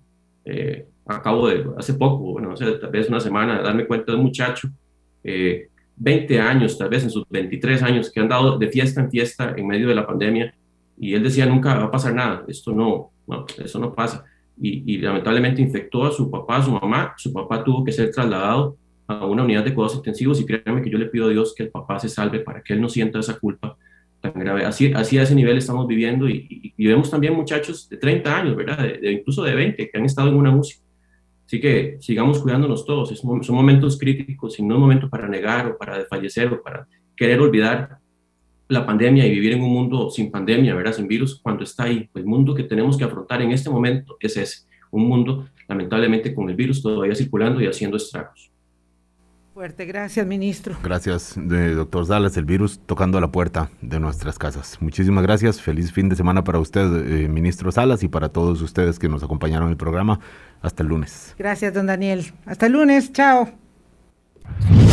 [0.44, 4.24] Eh, acabo de, hace poco, bueno, hace tal vez una semana, darme cuenta de un
[4.24, 4.70] muchacho,
[5.24, 9.12] eh, 20 años, tal vez en sus 23 años, que han dado de fiesta en
[9.12, 10.54] fiesta en medio de la pandemia
[10.98, 14.26] y él decía, nunca va a pasar nada, esto no, no eso no pasa
[14.62, 17.14] y, lamentablemente infectó a su papá, a su mamá.
[17.18, 20.90] Su papá tuvo que ser trasladado a una unidad de cuidados intensivos y créanme que
[20.90, 23.20] yo le pido a Dios que el papá se salve para que él no sienta
[23.20, 23.76] esa culpa
[24.20, 24.64] tan grave.
[24.64, 28.78] Así, así a ese nivel estamos viviendo y, vemos también muchachos de 30 años, ¿verdad?
[28.78, 30.84] De, incluso de 20 que han estado en una música.
[31.46, 33.10] Así que sigamos cuidándonos todos.
[33.10, 37.42] Son momentos críticos y no es momento para negar o para desfallecer o para querer
[37.42, 37.98] olvidar
[38.72, 40.94] la pandemia y vivir en un mundo sin pandemia, ¿verdad?
[40.94, 42.10] Sin virus, cuando está ahí.
[42.16, 46.50] El mundo que tenemos que afrontar en este momento es ese, un mundo lamentablemente con
[46.50, 48.52] el virus todavía circulando y haciendo estragos.
[49.54, 50.78] Fuerte, gracias, ministro.
[50.82, 54.78] Gracias, doctor Salas, el virus tocando a la puerta de nuestras casas.
[54.80, 58.98] Muchísimas gracias, feliz fin de semana para usted, eh, ministro Salas, y para todos ustedes
[58.98, 60.22] que nos acompañaron en el programa.
[60.62, 61.36] Hasta el lunes.
[61.38, 62.32] Gracias, don Daniel.
[62.46, 63.50] Hasta el lunes, chao.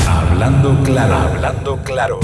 [0.09, 2.17] Hablando claro, hablando claro.